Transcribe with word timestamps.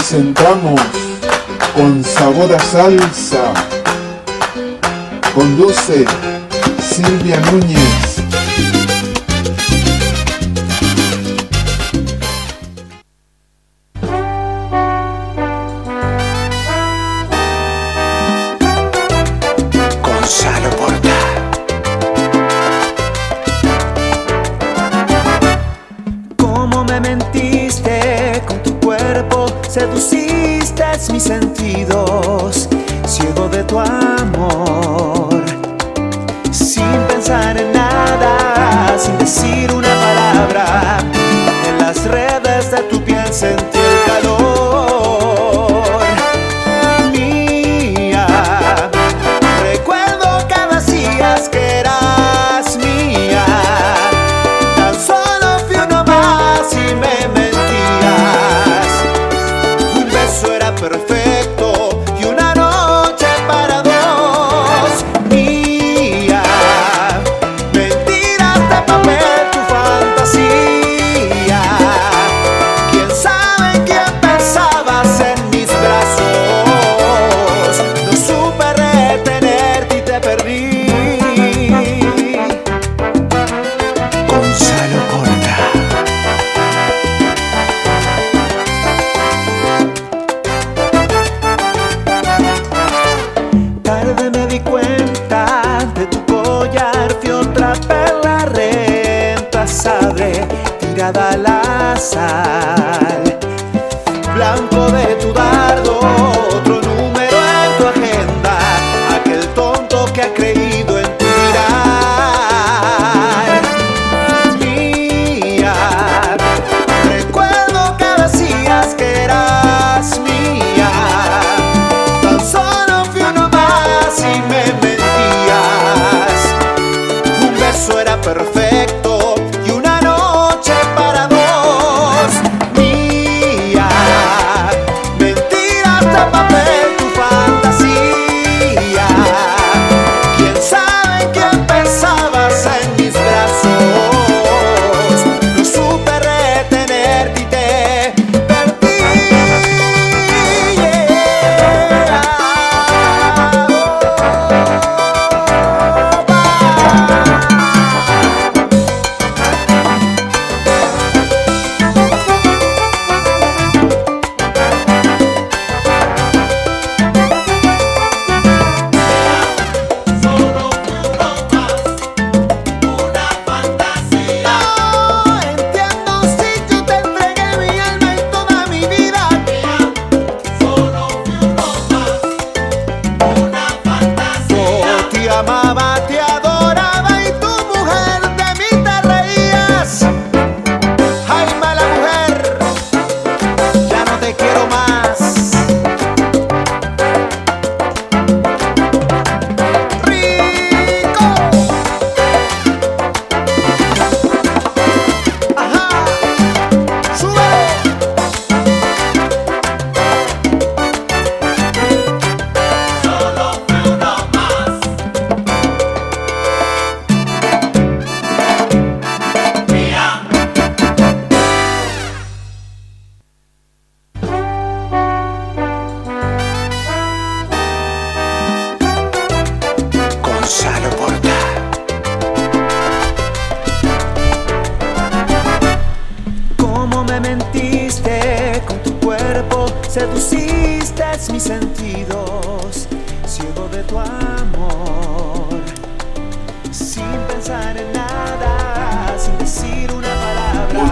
presentamos 0.00 0.80
con 1.76 2.02
sabor 2.02 2.50
a 2.54 2.58
salsa. 2.58 3.52
Conduce 5.34 6.06
Silvia 6.80 7.38
Núñez. 7.52 8.29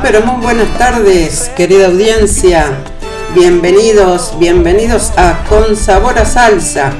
Pero 0.02 0.22
muy 0.22 0.40
buenas 0.40 0.78
tardes, 0.78 1.50
querida 1.56 1.86
audiencia. 1.86 2.66
Bienvenidos, 3.34 4.34
bienvenidos 4.38 5.12
a 5.16 5.44
Con 5.48 5.76
Sabor 5.76 6.16
a 6.18 6.24
Salsa. 6.24 6.92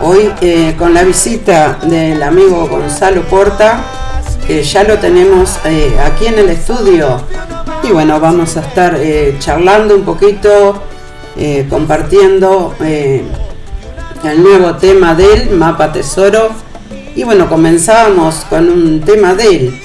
Hoy 0.00 0.32
eh, 0.40 0.76
con 0.78 0.94
la 0.94 1.02
visita 1.02 1.78
del 1.82 2.22
amigo 2.22 2.68
Gonzalo 2.68 3.22
Porta, 3.22 3.82
que 4.46 4.62
ya 4.62 4.84
lo 4.84 4.98
tenemos 4.98 5.58
eh, 5.64 5.92
aquí 6.04 6.28
en 6.28 6.38
el 6.38 6.50
estudio. 6.50 7.20
Y 7.82 7.88
bueno, 7.88 8.20
vamos 8.20 8.56
a 8.56 8.60
estar 8.60 8.94
eh, 8.96 9.36
charlando 9.40 9.96
un 9.96 10.04
poquito, 10.04 10.84
compartiendo 11.68 12.74
el 12.80 14.42
nuevo 14.42 14.76
tema 14.76 15.14
del 15.14 15.50
Mapa 15.50 15.92
Tesoro. 15.92 16.50
Y 17.16 17.24
bueno, 17.24 17.48
comenzábamos 17.48 18.46
con 18.48 18.68
un 18.68 19.00
tema 19.00 19.34
de 19.34 19.56
él, 19.56 19.80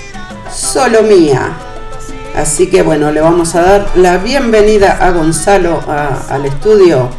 Solo 0.52 1.02
Mía. 1.02 1.65
Así 2.36 2.68
que 2.68 2.82
bueno, 2.82 3.12
le 3.12 3.22
vamos 3.22 3.56
a 3.56 3.62
dar 3.62 3.92
la 3.96 4.18
bienvenida 4.18 4.98
a 5.00 5.12
Gonzalo 5.12 5.82
al 5.88 6.46
estudio 6.46 7.10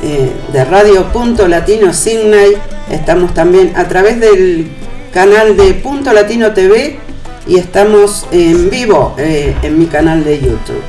eh, 0.00 0.30
de 0.52 0.64
Radio 0.64 1.12
Punto 1.12 1.48
Latino 1.48 1.92
Signay. 1.92 2.56
Estamos 2.88 3.34
también 3.34 3.72
a 3.74 3.88
través 3.88 4.20
del 4.20 4.70
canal 5.12 5.56
de 5.56 5.74
Punto 5.74 6.12
Latino 6.12 6.52
TV 6.52 7.00
y 7.48 7.58
estamos 7.58 8.28
en 8.30 8.70
vivo 8.70 9.16
eh, 9.18 9.56
en 9.62 9.76
mi 9.76 9.86
canal 9.86 10.22
de 10.22 10.38
YouTube. 10.38 10.82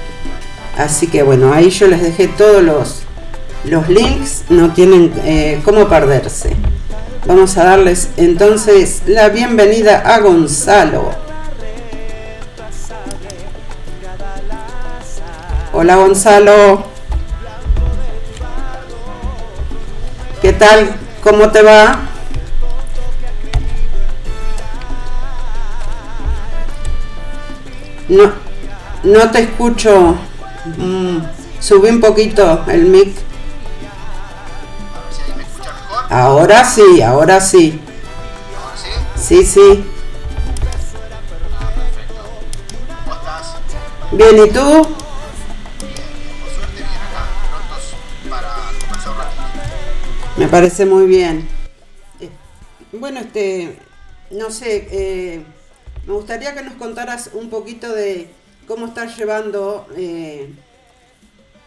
Así 0.78 1.08
que 1.08 1.24
bueno, 1.24 1.52
ahí 1.52 1.72
yo 1.72 1.88
les 1.88 2.04
dejé 2.04 2.28
todos 2.28 2.62
los, 2.62 3.02
los 3.64 3.90
links, 3.90 4.44
no 4.50 4.74
tienen 4.74 5.12
eh, 5.24 5.60
cómo 5.66 5.88
perderse. 5.88 6.56
Vamos 7.26 7.58
a 7.58 7.64
darles 7.64 8.10
entonces 8.18 9.02
la 9.08 9.30
bienvenida 9.30 10.04
a 10.06 10.20
Gonzalo. 10.20 11.25
Hola 15.78 15.98
Gonzalo. 15.98 16.86
¿Qué 20.42 20.54
tal? 20.54 20.96
¿Cómo 21.22 21.52
te 21.52 21.62
va? 21.64 22.00
No, 28.08 28.32
no 29.04 29.32
te 29.32 29.42
escucho. 29.42 30.16
Mm, 30.78 31.18
subí 31.60 31.90
un 31.90 32.00
poquito 32.00 32.64
el 32.70 32.86
mic. 32.86 33.14
Ahora 36.10 36.64
sí, 36.64 37.02
ahora 37.02 37.42
sí. 37.42 37.82
Sí, 39.18 39.46
sí. 39.46 39.84
Bien, 44.14 44.38
¿y 44.38 44.50
tú? 44.52 45.05
Me 50.38 50.50
parece 50.50 50.86
muy 50.86 51.06
bien. 51.06 51.48
Bueno, 52.92 53.22
este, 53.22 53.78
no 54.32 54.52
sé, 54.52 54.88
eh, 54.92 55.42
me 56.06 56.14
gustaría 56.14 56.54
que 56.54 56.62
nos 56.62 56.74
contaras 56.74 57.30
un 57.34 57.50
poquito 57.50 57.94
de 57.94 58.28
cómo 58.68 58.88
estás 58.88 59.18
llevando 59.18 59.88
eh, 59.96 60.54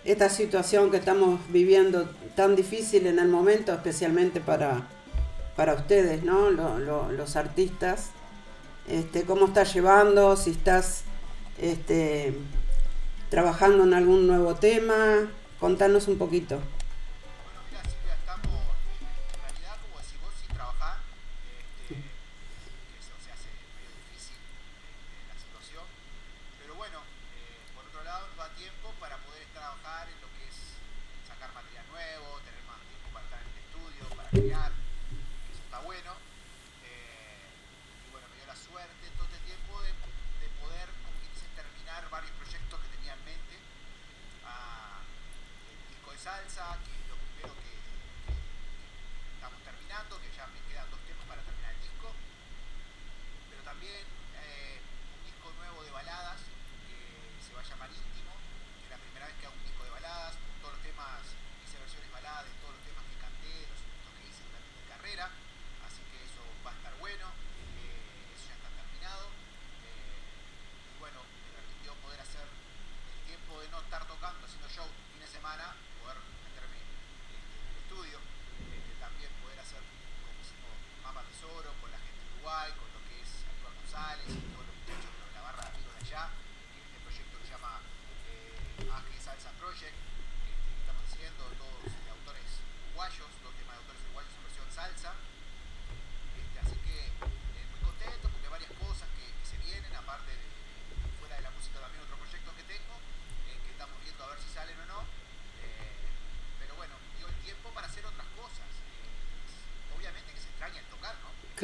esta 0.05 0.29
situación 0.29 0.91
que 0.91 0.99
estamos 0.99 1.41
viviendo 1.49 2.11
tan 2.37 2.57
difícil 2.57 3.07
en 3.07 3.19
el 3.19 3.29
momento, 3.29 3.73
especialmente 3.73 4.39
para, 4.41 4.87
para 5.57 5.73
ustedes, 5.73 6.23
¿no? 6.23 6.51
Los 6.51 7.37
artistas. 7.37 8.11
Este, 8.87 9.23
cómo 9.23 9.47
estás 9.47 9.73
llevando, 9.73 10.37
si 10.37 10.51
estás 10.51 11.05
este, 11.59 12.35
trabajando 13.31 13.85
en 13.85 13.95
algún 13.95 14.27
nuevo 14.27 14.57
tema. 14.57 15.27
Contanos 15.59 16.07
un 16.07 16.19
poquito. 16.19 16.61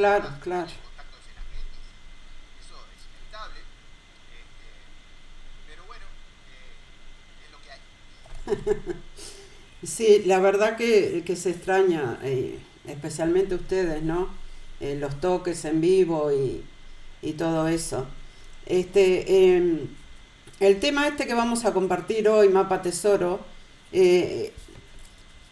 Claro, 0.05 0.29
claro. 0.43 0.71
Sí, 9.83 10.23
la 10.27 10.41
verdad 10.41 10.77
que, 10.77 11.23
que 11.27 11.37
se 11.37 11.51
extraña, 11.51 12.19
eh, 12.23 12.59
especialmente 12.87 13.55
ustedes, 13.55 14.03
¿no? 14.03 14.29
Eh, 14.81 14.97
los 14.99 15.21
toques 15.21 15.65
en 15.67 15.81
vivo 15.81 16.33
y, 16.33 16.63
y 17.23 17.33
todo 17.35 17.69
eso. 17.69 18.07
Este, 18.67 19.57
em, 19.57 19.81
el 20.61 20.81
tema 20.81 21.09
este 21.09 21.27
que 21.27 21.35
vamos 21.35 21.65
a 21.67 21.73
compartir 21.75 22.29
hoy, 22.29 22.49
Mapa 22.49 22.83
Tesoro, 22.83 23.41
eh, 23.93 24.53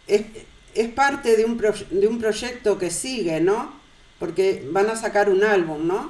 es, 0.07 0.23
es, 0.75 0.89
parte 0.89 1.37
de 1.37 1.45
un, 1.45 1.57
pro, 1.57 1.73
de 1.91 2.07
un 2.07 2.19
proyecto 2.19 2.77
que 2.77 2.89
sigue, 2.89 3.39
¿no? 3.41 3.71
porque 4.23 4.65
van 4.71 4.89
a 4.89 4.95
sacar 4.95 5.29
un 5.29 5.43
álbum, 5.43 5.85
¿no? 5.85 6.09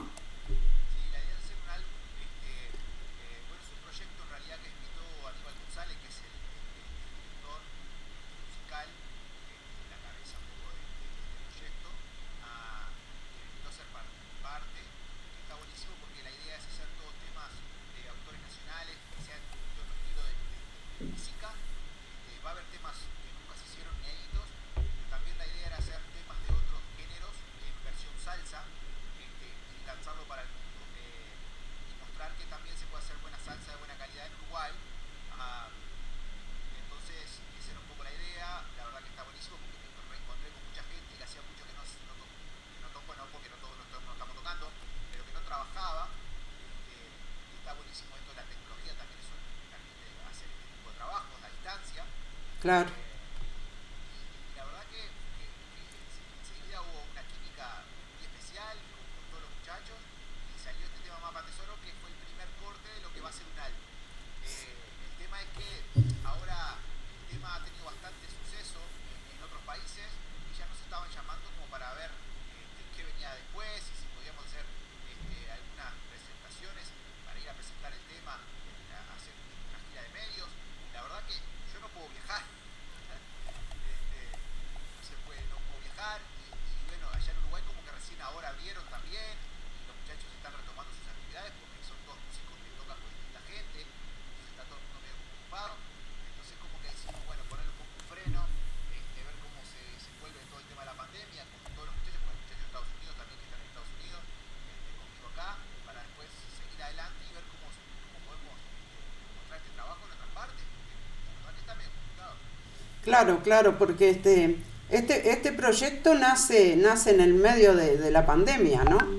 Claro, 113.14 113.44
claro, 113.44 113.78
porque 113.78 114.10
este, 114.10 114.58
este, 114.90 115.30
este 115.30 115.52
proyecto 115.52 116.16
nace, 116.16 116.76
nace 116.76 117.12
en 117.12 117.22
el 117.22 117.36
medio 117.36 117.76
de, 117.76 117.96
de 117.96 118.10
la 118.10 118.26
pandemia, 118.26 118.84
¿no? 118.86 118.98
En 118.98 119.06
el 119.06 119.10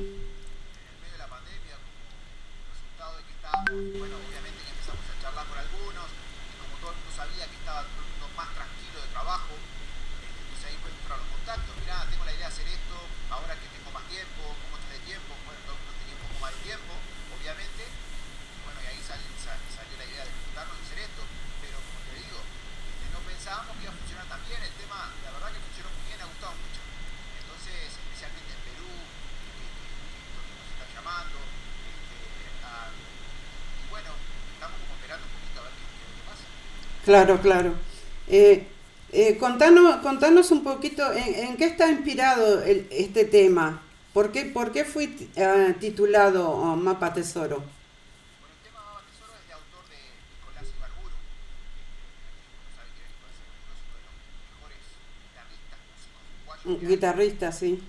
medio 0.98 1.12
de 1.12 1.18
la 1.18 1.28
pandemia, 1.28 1.76
como 1.78 1.94
resultado 2.72 3.16
de 3.16 3.22
que 3.22 3.32
estábamos 3.34 4.03
Claro, 37.04 37.40
claro. 37.40 37.74
Eh, 38.28 38.66
eh, 39.12 39.36
contanos, 39.36 39.96
contanos, 39.98 40.50
un 40.50 40.64
poquito 40.64 41.12
en, 41.12 41.34
en 41.34 41.56
qué 41.56 41.66
está 41.66 41.90
inspirado 41.90 42.62
el, 42.62 42.86
este 42.90 43.24
tema. 43.26 43.82
¿Por 44.14 44.32
qué, 44.32 44.44
por 44.46 44.72
qué 44.72 44.84
fue 44.84 45.06
uh, 45.06 45.72
titulado 45.78 46.48
oh, 46.48 46.76
Mapa 46.76 47.12
Tesoro? 47.12 47.56
El 47.56 47.62
tema 48.64 48.80
Mapa 48.80 49.02
Tesoro 49.10 49.32
es 49.36 49.52
autor 49.52 49.84
de 49.90 49.96
Nicolás 50.32 50.66
Ibarburu. 56.64 56.88
Guitarrista, 56.88 57.52
sí. 57.52 57.82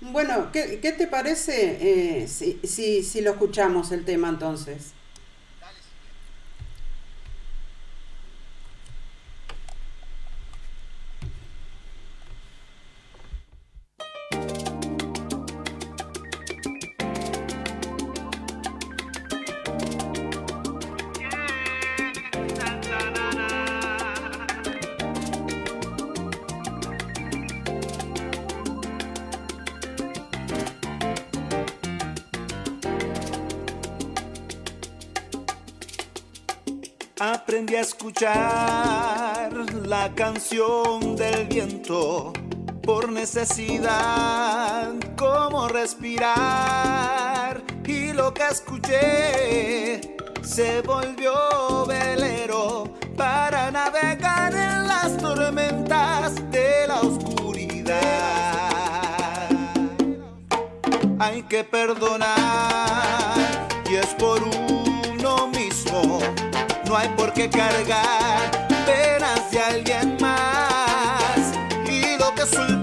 Bueno, 0.00 0.50
¿qué, 0.52 0.80
qué 0.80 0.92
te 0.92 1.06
parece 1.06 2.22
eh, 2.22 2.28
si, 2.28 2.60
si, 2.64 3.02
si 3.02 3.20
lo 3.22 3.32
escuchamos 3.32 3.92
el 3.92 4.04
tema 4.04 4.28
entonces? 4.28 4.94
escuchar 38.16 39.52
la 39.86 40.10
canción 40.14 41.16
del 41.16 41.46
viento 41.48 42.32
por 42.82 43.10
necesidad, 43.10 44.94
como 45.16 45.68
respirar. 45.68 47.62
Y 47.84 48.14
lo 48.14 48.32
que 48.32 48.44
escuché 48.50 50.16
se 50.42 50.80
volvió 50.80 51.84
velero 51.86 52.84
para 53.16 53.70
navegar 53.70 54.54
en 54.54 54.88
las 54.88 55.16
tormentas 55.18 56.34
de 56.50 56.86
la 56.88 57.00
oscuridad. 57.02 57.98
Hay 61.18 61.42
que 61.42 61.64
perdonar 61.64 62.26
y 63.90 63.96
es 63.96 64.14
por 64.14 64.42
un 64.42 64.65
hay 66.96 67.08
por 67.10 67.32
qué 67.32 67.48
cargar 67.48 68.68
penas 68.86 69.50
de 69.50 69.60
alguien 69.60 70.16
más. 70.20 71.52
Y 71.88 72.18
lo 72.18 72.34
que 72.34 72.46
son 72.46 72.75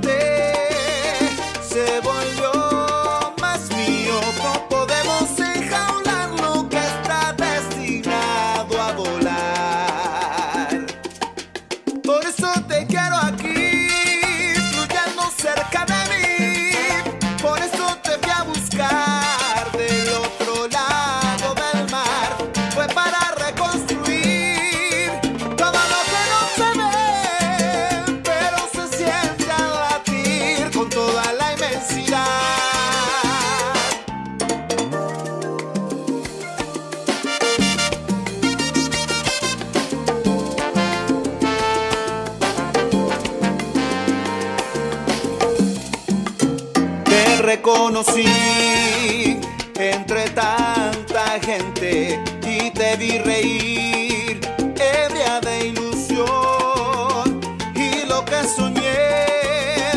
y 51.93 52.71
te 52.71 52.97
vi 52.97 53.19
reír, 53.19 54.41
ebria 54.75 55.39
de 55.41 55.67
ilusión. 55.67 57.39
Y 57.75 58.05
lo 58.07 58.25
que 58.25 58.43
soñé 58.55 59.91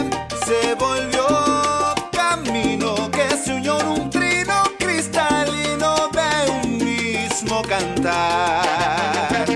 se 0.47 0.75
volvió 0.75 1.27
camino 2.13 3.11
que 3.11 3.29
se 3.43 3.55
unió 3.55 3.81
en 3.81 3.87
un 3.87 4.11
trino 4.11 4.63
cristalino 4.79 6.11
de 6.19 6.51
un 6.63 6.79
mismo 6.85 7.63
cantar. 7.63 9.47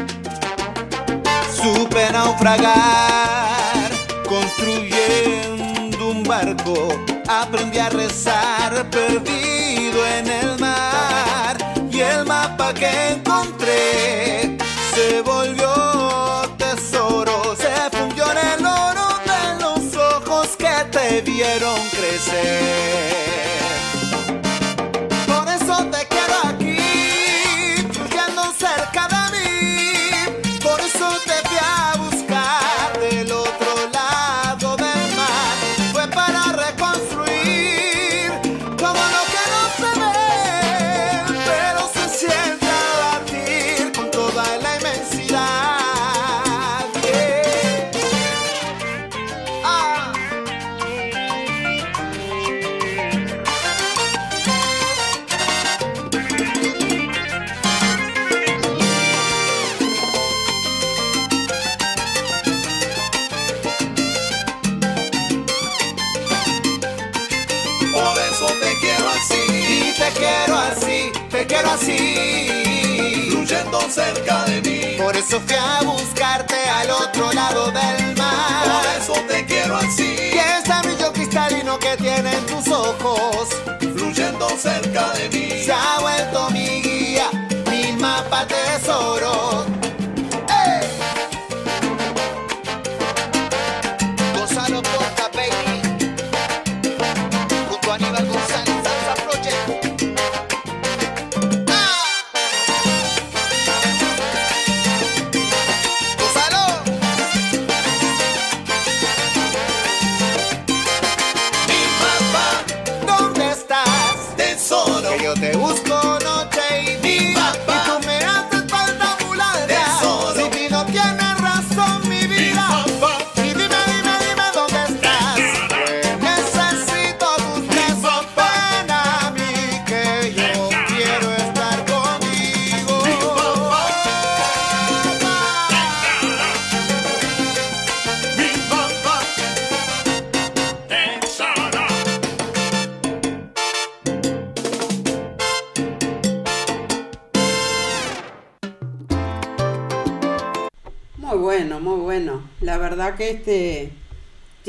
Supe 1.55 2.11
naufragar, 2.11 3.91
construyendo 4.27 6.11
un 6.11 6.23
barco, 6.23 6.89
aprendí 7.29 7.79
a 7.79 7.91
rezar 7.91 8.89
perdido 8.91 10.07
en 10.19 10.29
el 10.29 10.60
que 12.75 13.09
encontré 13.09 14.57
se 14.95 15.23
volvió 15.23 15.73
tesoro, 16.57 17.57
se 17.57 17.97
fundió 17.97 18.31
en 18.33 18.39
el 18.39 18.67
oro 18.67 19.09
de 19.25 19.63
los 19.63 19.97
ojos 19.97 20.49
que 20.57 20.85
te 20.91 21.21
vieron 21.23 21.81
crecer. 21.91 23.30
Cerca 74.31 74.45
de 74.45 74.63
mí. 74.63 74.97
Por 74.99 75.17
eso 75.17 75.41
fui 75.41 75.57
a 75.57 75.83
buscarte 75.83 76.55
al 76.55 76.91
otro 76.91 77.33
lado 77.33 77.67
del 77.67 78.15
Por 78.15 78.19
mar. 78.19 78.67
eso 79.01 79.15
te 79.29 79.45
quiero 79.47 79.77
así, 79.77 80.17
Y 80.33 80.39
ese 80.39 80.73
brillo 80.83 81.13
cristalino 81.13 81.79
que 81.79 81.97
tienen 81.97 82.45
tus 82.47 82.69
ojos 82.69 83.49
fluyendo 83.95 84.49
cerca 84.51 85.13
de 85.15 85.29
mí. 85.31 85.65
se 85.65 85.73
ha 85.73 85.99
vuelto 86.01 86.51
mi 86.51 86.83
guía, 86.83 87.31
mi 87.71 87.93
mapa 87.93 88.47
tesoro. 88.47 89.80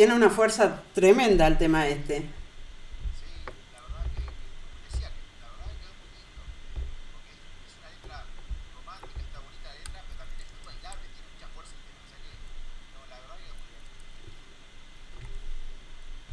No, 0.08 0.18
la 3.72 3.82
verdad 3.88 4.06
que 4.16 4.22
quedó 5.82 5.94
muy 6.00 6.10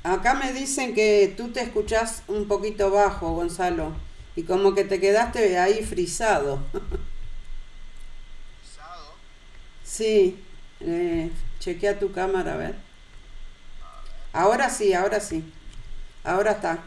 bien. 0.07 0.18
Acá 0.18 0.35
me 0.35 0.52
dicen 0.52 0.94
que 0.94 1.35
tú 1.37 1.50
te 1.50 1.61
escuchás 1.61 2.22
un 2.28 2.48
poquito 2.48 2.90
bajo, 2.90 3.33
Gonzalo, 3.35 3.92
y 4.37 4.42
como 4.44 4.74
que 4.74 4.85
te 4.85 5.00
quedaste 5.00 5.59
ahí 5.59 5.85
frisado. 5.85 6.61
Pisado, 8.61 9.14
sí, 9.85 10.42
eh, 10.81 11.31
chequea 11.61 11.98
tu 11.98 12.12
cámara, 12.12 12.54
a 12.54 12.57
ver. 12.57 12.88
Ahora 14.38 14.70
sí, 14.70 14.94
ahora 14.94 15.18
sí. 15.20 15.42
Ahora 16.24 16.53
está. 16.53 16.74
no, 16.74 16.81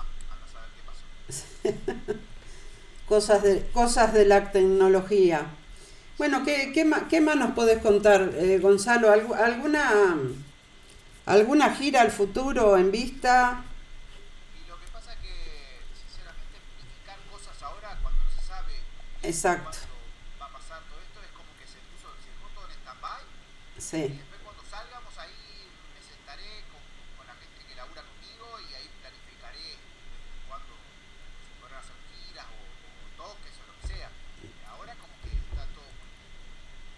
anda 0.00 0.46
a 0.46 0.52
saber 0.52 0.70
qué 0.74 0.82
pasó. 0.86 2.18
Cosas 3.08 3.42
de, 3.42 3.66
cosas 3.72 4.12
de 4.14 4.24
la 4.24 4.52
tecnología. 4.52 5.46
Bueno, 6.18 6.44
¿qué, 6.44 6.70
qué, 6.72 6.88
qué 7.08 7.20
más 7.20 7.36
nos 7.36 7.52
podés 7.52 7.82
contar, 7.82 8.30
eh, 8.34 8.58
Gonzalo? 8.60 9.08
¿Algu- 9.12 9.34
¿Alguna, 9.36 9.90
¿Alguna 11.26 11.74
gira 11.74 12.02
al 12.02 12.10
futuro 12.10 12.76
en 12.76 12.90
vista? 12.92 13.64
Y 14.54 14.68
lo 14.68 14.78
que 14.78 14.86
pasa 14.92 15.12
es 15.14 15.18
que, 15.20 15.34
sinceramente, 15.96 16.58
cosas 17.30 17.56
ahora 17.62 17.98
cuando 18.02 18.20
no 18.22 18.30
se 18.30 18.42
sabe 18.46 18.74
Exacto, 19.22 19.70
va 20.40 20.46
a 20.46 20.48
pasar 20.50 20.80
todo 20.90 20.98
esto 21.02 21.18
es 21.22 21.30
como 21.34 21.50
que 21.58 21.66
se 21.66 21.78
puso, 21.94 22.08
se 22.22 22.28
dejó 22.30 22.46
todo 22.54 22.66
en 22.70 22.74
stand-by. 22.82 23.22
Sí, 23.78 24.02
después 24.22 24.40
cuando 24.44 24.62
salgamos 24.70 25.12
ahí 25.18 25.66
me 25.94 26.00
sentaré 26.04 26.62
con, 26.70 26.82
con 27.18 27.24
la 27.26 27.34
gente 27.40 27.58
que 27.66 27.74
labura 27.74 28.02
conmigo 28.06 28.46
y 28.60 28.68
ahí 28.76 28.88
planificaré 29.02 29.80
cuándo 30.46 30.74
se 30.76 31.50
podrán 31.62 31.80
hacer 31.80 31.96
giras 32.12 32.46
o, 32.50 32.60
o 32.60 33.06
toques 33.18 33.54
o 33.56 33.64
lo 33.70 33.74
que 33.80 33.84
sea. 33.88 34.08
Ahora 34.72 34.92
como 35.00 35.14
que 35.24 35.30
está 35.36 35.64
todo 35.72 35.88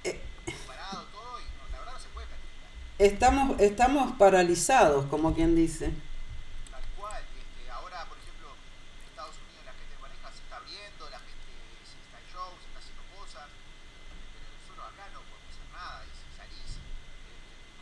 Eh. 0.09 0.19
muy 0.47 0.55
parado 0.67 1.05
todo 1.15 1.39
y 1.39 1.47
no, 1.59 1.63
la 1.71 1.79
verdad 1.83 1.95
no 1.95 2.03
se 2.03 2.11
puede 2.15 2.27
planificar. 2.27 2.71
Estamos, 3.07 3.61
estamos 3.61 4.13
paralizados, 4.17 5.07
como 5.07 5.35
quien 5.35 5.55
dice. 5.55 5.91
Tal 6.71 6.83
cual, 6.97 7.23
este, 7.35 7.71
ahora 7.71 8.07
por 8.07 8.19
ejemplo 8.19 8.49
en 8.55 9.11
Estados 9.11 9.35
Unidos 9.43 9.65
la 9.67 9.75
gente 9.75 9.95
maneja 9.99 10.29
se 10.31 10.43
está 10.47 10.57
abriendo, 10.63 11.03
la 11.11 11.19
gente 11.19 11.51
se 11.83 11.99
está 11.99 12.17
en 12.23 12.27
shows, 12.31 12.57
se 12.63 12.67
está 12.71 12.79
haciendo 12.79 13.03
cosas, 13.19 13.47
pero 13.51 14.47
nosotros 14.55 14.85
acá 14.87 15.05
no 15.11 15.21
podemos 15.27 15.51
hacer 15.51 15.69
nada 15.75 15.99
y 16.07 16.11
si 16.15 16.27
salís 16.39 16.71
este, 16.79 17.33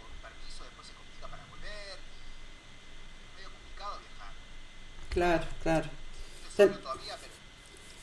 con 0.00 0.10
permiso 0.24 0.60
después 0.64 0.84
se 0.88 0.94
complica 0.96 1.26
para 1.28 1.44
volver 1.52 1.96
y 2.00 3.20
es 3.20 3.30
medio 3.36 3.50
complicado 3.52 3.94
viajar. 4.00 4.32
Claro, 5.12 5.44
claro. 5.60 5.88
Todavía, 6.56 7.16
pero 7.20 7.32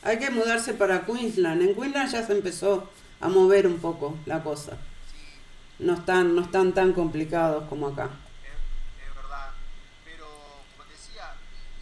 Hay 0.06 0.18
que 0.18 0.30
mudarse 0.30 0.74
para 0.74 1.02
Queensland. 1.06 1.62
En 1.62 1.74
Queensland 1.74 2.10
ya 2.10 2.26
se 2.26 2.32
empezó 2.32 2.90
a 3.20 3.28
mover 3.28 3.66
un 3.66 3.78
poco 3.78 4.14
la 4.26 4.42
cosa. 4.42 4.78
No 5.78 5.94
están, 5.94 6.34
no 6.34 6.42
están 6.42 6.72
tan 6.74 6.92
complicados 6.92 7.68
como 7.68 7.88
acá. 7.88 8.10
es, 8.42 9.08
es 9.08 9.14
verdad. 9.14 9.50
Pero 10.04 10.26
como 10.74 10.84
te 10.88 10.92
decía, 10.94 11.34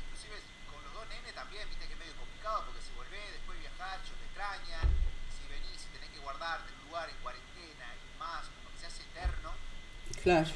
inclusive 0.05 0.37
con 0.71 0.83
los 0.85 0.93
dos 0.93 1.09
nenes 1.09 1.33
también, 1.35 1.65
viste 1.69 1.87
que 1.87 1.95
es 1.95 1.99
medio 1.99 2.13
complicado 2.21 2.65
porque 2.67 2.83
si 2.85 2.93
volvés 2.93 3.33
después 3.33 3.57
viajar, 3.59 3.97
ellos 4.05 4.19
te 4.21 4.27
extrañan, 4.29 4.87
si 5.33 5.49
venís 5.49 5.81
y 5.81 5.89
tenés 5.97 6.11
que 6.13 6.21
guardarte 6.21 6.69
en 6.69 6.77
un 6.81 6.85
lugar 6.93 7.09
en 7.09 7.17
cuarentena 7.25 7.87
y 7.97 8.19
más, 8.21 8.45
como 8.53 8.69
que 8.73 8.79
se 8.81 8.87
hace 8.87 9.03
eterno, 9.09 9.51
Claro. 10.23 10.51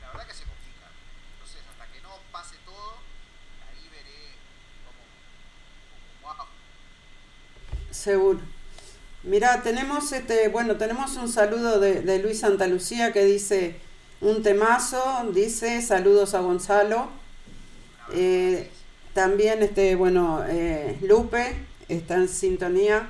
la 0.00 0.08
verdad 0.08 0.26
que 0.26 0.34
se 0.34 0.44
complica. 0.48 0.86
Entonces 1.36 1.60
hasta 1.68 1.84
que 1.92 2.00
no 2.00 2.16
pase 2.32 2.56
todo, 2.64 2.96
ahí 3.68 3.84
veré 3.92 4.40
cómo, 4.88 5.04
cómo 6.24 6.32
hago. 6.32 6.48
Seguro. 7.92 8.40
Mira, 9.28 9.62
tenemos 9.62 10.10
este, 10.12 10.48
bueno, 10.48 10.76
tenemos 10.76 11.16
un 11.16 11.28
saludo 11.28 11.78
de, 11.80 12.18
Luis 12.18 12.40
Santa 12.40 12.66
Lucía 12.66 13.12
que 13.12 13.24
dice 13.24 13.76
un 14.20 14.42
temazo, 14.42 15.02
dice 15.32 15.82
saludos 15.82 16.34
a 16.34 16.40
Gonzalo. 16.40 17.08
Eh, 18.12 18.70
también 19.12 19.62
este, 19.62 19.96
bueno, 19.96 20.44
eh, 20.48 20.98
Lupe 21.02 21.56
está 21.88 22.14
en 22.16 22.28
sintonía. 22.28 23.08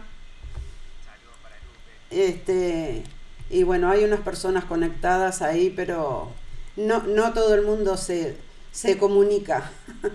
Este, 2.11 3.05
y 3.51 3.63
bueno, 3.63 3.91
hay 3.91 4.05
unas 4.05 4.21
personas 4.21 4.65
conectadas 4.65 5.43
ahí, 5.43 5.71
pero 5.71 6.33
no, 6.77 7.03
no 7.03 7.33
todo 7.33 7.55
el 7.55 7.63
mundo 7.63 7.97
se, 7.97 8.37
se 8.73 8.99
comunica. 8.99 9.71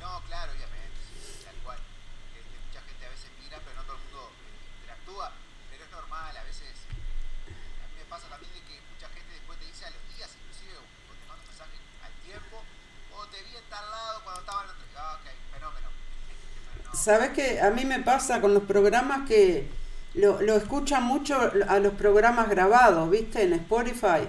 No, 0.00 0.20
claro, 0.26 0.52
obviamente, 0.52 0.98
sí, 1.04 1.44
tal 1.44 1.54
cual. 1.62 1.78
Este, 2.34 2.56
mucha 2.66 2.80
gente 2.80 3.06
a 3.06 3.10
veces 3.10 3.30
mira, 3.42 3.58
pero 3.62 3.76
no 3.76 3.82
todo 3.84 3.96
el 3.96 4.02
mundo 4.08 4.30
eh, 4.40 4.80
interactúa, 4.80 5.32
pero 5.70 5.84
es 5.84 5.90
normal, 5.90 6.36
a 6.36 6.44
veces. 6.44 6.74
eh, 7.46 7.84
a 7.84 7.86
mí 7.92 7.94
me 7.98 8.06
pasa 8.08 8.26
también 8.28 8.52
de 8.54 8.62
que 8.64 8.80
mucha 8.88 9.08
gente 9.12 9.30
después 9.36 9.58
te 9.60 9.66
dice 9.66 9.84
a 9.86 9.90
los 9.90 10.02
días, 10.16 10.30
inclusive, 10.32 10.74
o 10.80 11.12
te 11.14 11.24
manda 11.28 11.42
un 11.44 11.50
mensaje 11.50 11.76
al 12.02 12.14
tiempo, 12.24 12.56
sabes 16.98 17.30
que 17.30 17.60
a 17.60 17.70
mí 17.70 17.84
me 17.84 18.00
pasa 18.00 18.40
con 18.40 18.54
los 18.54 18.64
programas 18.64 19.28
que 19.28 19.66
lo, 20.14 20.40
lo 20.42 20.56
escuchan 20.56 21.04
mucho 21.04 21.38
a 21.68 21.78
los 21.78 21.94
programas 21.94 22.48
grabados, 22.48 23.10
¿viste? 23.10 23.42
En 23.42 23.52
Spotify. 23.54 24.28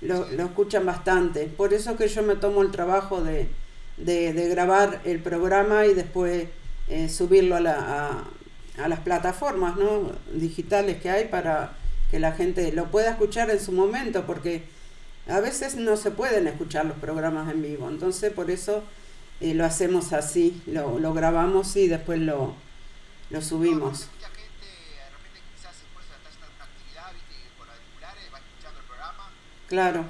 Lo, 0.00 0.30
lo 0.30 0.44
escuchan 0.44 0.86
bastante. 0.86 1.46
Por 1.46 1.74
eso 1.74 1.96
que 1.96 2.08
yo 2.08 2.22
me 2.22 2.36
tomo 2.36 2.62
el 2.62 2.70
trabajo 2.70 3.22
de, 3.22 3.48
de, 3.96 4.32
de 4.32 4.48
grabar 4.48 5.00
el 5.04 5.20
programa 5.20 5.86
y 5.86 5.94
después 5.94 6.46
eh, 6.88 7.08
subirlo 7.08 7.56
a, 7.56 7.60
la, 7.60 7.74
a, 8.78 8.84
a 8.84 8.88
las 8.88 9.00
plataformas 9.00 9.76
¿no? 9.76 10.12
digitales 10.32 11.00
que 11.02 11.10
hay 11.10 11.26
para 11.26 11.72
que 12.10 12.18
la 12.18 12.32
gente 12.32 12.72
lo 12.72 12.86
pueda 12.86 13.10
escuchar 13.10 13.50
en 13.50 13.60
su 13.60 13.72
momento, 13.72 14.24
porque 14.24 14.62
a 15.28 15.40
veces 15.40 15.76
no 15.76 15.96
se 15.96 16.10
pueden 16.10 16.46
escuchar 16.46 16.86
los 16.86 16.96
programas 16.96 17.52
en 17.52 17.60
vivo. 17.60 17.88
Entonces, 17.88 18.32
por 18.32 18.50
eso 18.50 18.82
eh, 19.40 19.54
lo 19.54 19.64
hacemos 19.64 20.12
así, 20.12 20.62
lo, 20.66 20.98
lo 20.98 21.14
grabamos 21.14 21.76
y 21.76 21.88
después 21.88 22.20
lo, 22.20 22.54
lo 23.30 23.42
subimos. 23.42 24.08
Y 29.64 29.68
Claro, 29.68 30.04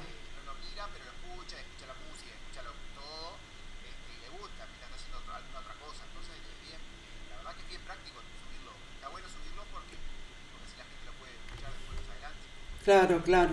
y 12.81 12.83
claro, 12.85 13.21
claro. 13.23 13.51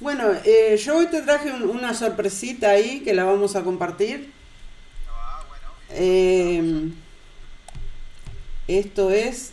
Bueno, 0.00 0.32
eh, 0.44 0.76
yo 0.76 0.96
hoy 0.98 1.06
te 1.06 1.22
traje 1.22 1.50
un- 1.52 1.68
una 1.68 1.94
sorpresita 1.94 2.70
ahí 2.70 3.00
que 3.00 3.14
la 3.14 3.24
vamos 3.24 3.56
a 3.56 3.62
compartir. 3.64 4.32
Eh, 5.96 6.90
esto 8.66 9.10
es. 9.10 9.52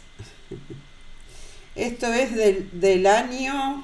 Esto 1.75 2.08
es 2.08 2.36
del, 2.36 2.67
del 2.80 3.06
año 3.06 3.84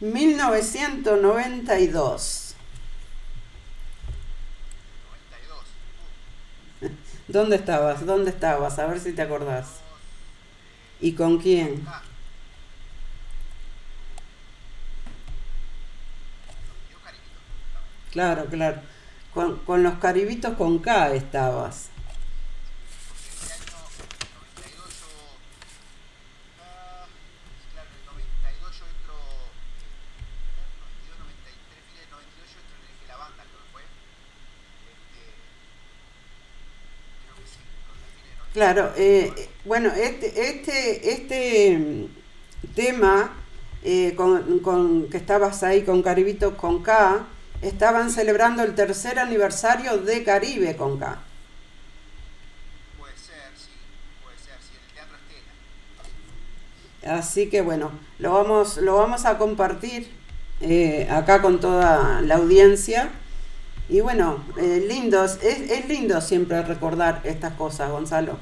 1992. 0.00 2.44
92. 6.80 6.80
Uh, 6.80 6.88
¿Dónde 7.28 7.56
estabas? 7.56 8.06
¿Dónde 8.06 8.30
estabas? 8.30 8.78
A 8.78 8.86
ver 8.86 8.98
si 8.98 9.12
te 9.12 9.20
acordás. 9.22 9.80
¿Y 11.00 11.12
con 11.12 11.38
quién? 11.38 11.86
Claro, 18.10 18.46
claro. 18.46 18.93
Con, 19.34 19.58
con 19.66 19.82
los 19.82 19.98
caribitos 19.98 20.54
con 20.56 20.78
K 20.78 21.12
estabas. 21.14 21.90
Ese 23.42 23.52
año 23.52 23.74
92 24.34 25.00
yo. 25.00 25.10
claro, 27.72 27.90
en 27.90 27.98
el 27.98 28.04
92 28.06 28.78
yo 28.78 28.84
entro. 28.86 29.14
92, 30.78 31.18
93, 31.18 31.82
fines 31.84 32.00
del 32.00 32.10
92 32.10 32.48
yo 32.54 32.58
entro 32.62 32.76
en 32.78 32.84
el 32.86 33.08
la 33.08 33.16
banda, 33.18 33.42
creo 33.44 33.60
que 33.64 33.70
fue. 33.74 33.82
Creo 37.22 37.36
que 37.36 37.46
sí, 37.46 37.58
creo 37.84 37.94
que 37.98 38.06
a 38.06 38.06
fines 38.06 38.24
del 38.24 38.36
92. 38.38 38.54
Claro, 38.54 38.82
eh, 38.96 39.48
bueno, 39.64 39.88
este, 39.90 40.26
este, 40.50 41.10
este 41.12 41.78
mm, 41.78 42.74
tema 42.74 43.32
eh, 43.82 44.14
con, 44.16 44.60
con- 44.60 45.08
que 45.10 45.16
estabas 45.18 45.62
ahí 45.62 45.82
con 45.82 46.02
Caribitos 46.02 46.54
con 46.54 46.82
K, 46.82 47.26
estaban 47.62 48.10
celebrando 48.10 48.62
el 48.62 48.74
tercer 48.74 49.18
aniversario 49.18 49.98
de 49.98 50.22
Caribe 50.24 50.76
con 50.76 50.98
K. 50.98 51.18
Puede 52.98 53.16
ser, 53.16 53.50
sí, 53.56 53.72
puede 54.22 54.38
ser, 54.38 54.58
sí, 54.60 54.76
en 54.76 54.84
el 54.84 54.90
Teatro 54.94 55.16
Estela. 57.00 57.18
Así 57.18 57.48
que 57.48 57.62
bueno, 57.62 57.90
lo 58.18 58.32
vamos, 58.32 58.76
lo 58.78 58.96
vamos 58.96 59.24
a 59.24 59.38
compartir 59.38 60.10
eh, 60.60 61.08
acá 61.10 61.42
con 61.42 61.60
toda 61.60 62.20
la 62.22 62.36
audiencia. 62.36 63.10
Y 63.88 64.00
bueno, 64.00 64.42
eh, 64.56 64.82
lindo, 64.88 65.24
es, 65.24 65.42
es 65.42 65.86
lindo 65.88 66.20
siempre 66.22 66.62
recordar 66.62 67.20
estas 67.24 67.52
cosas, 67.52 67.90
Gonzalo. 67.90 68.38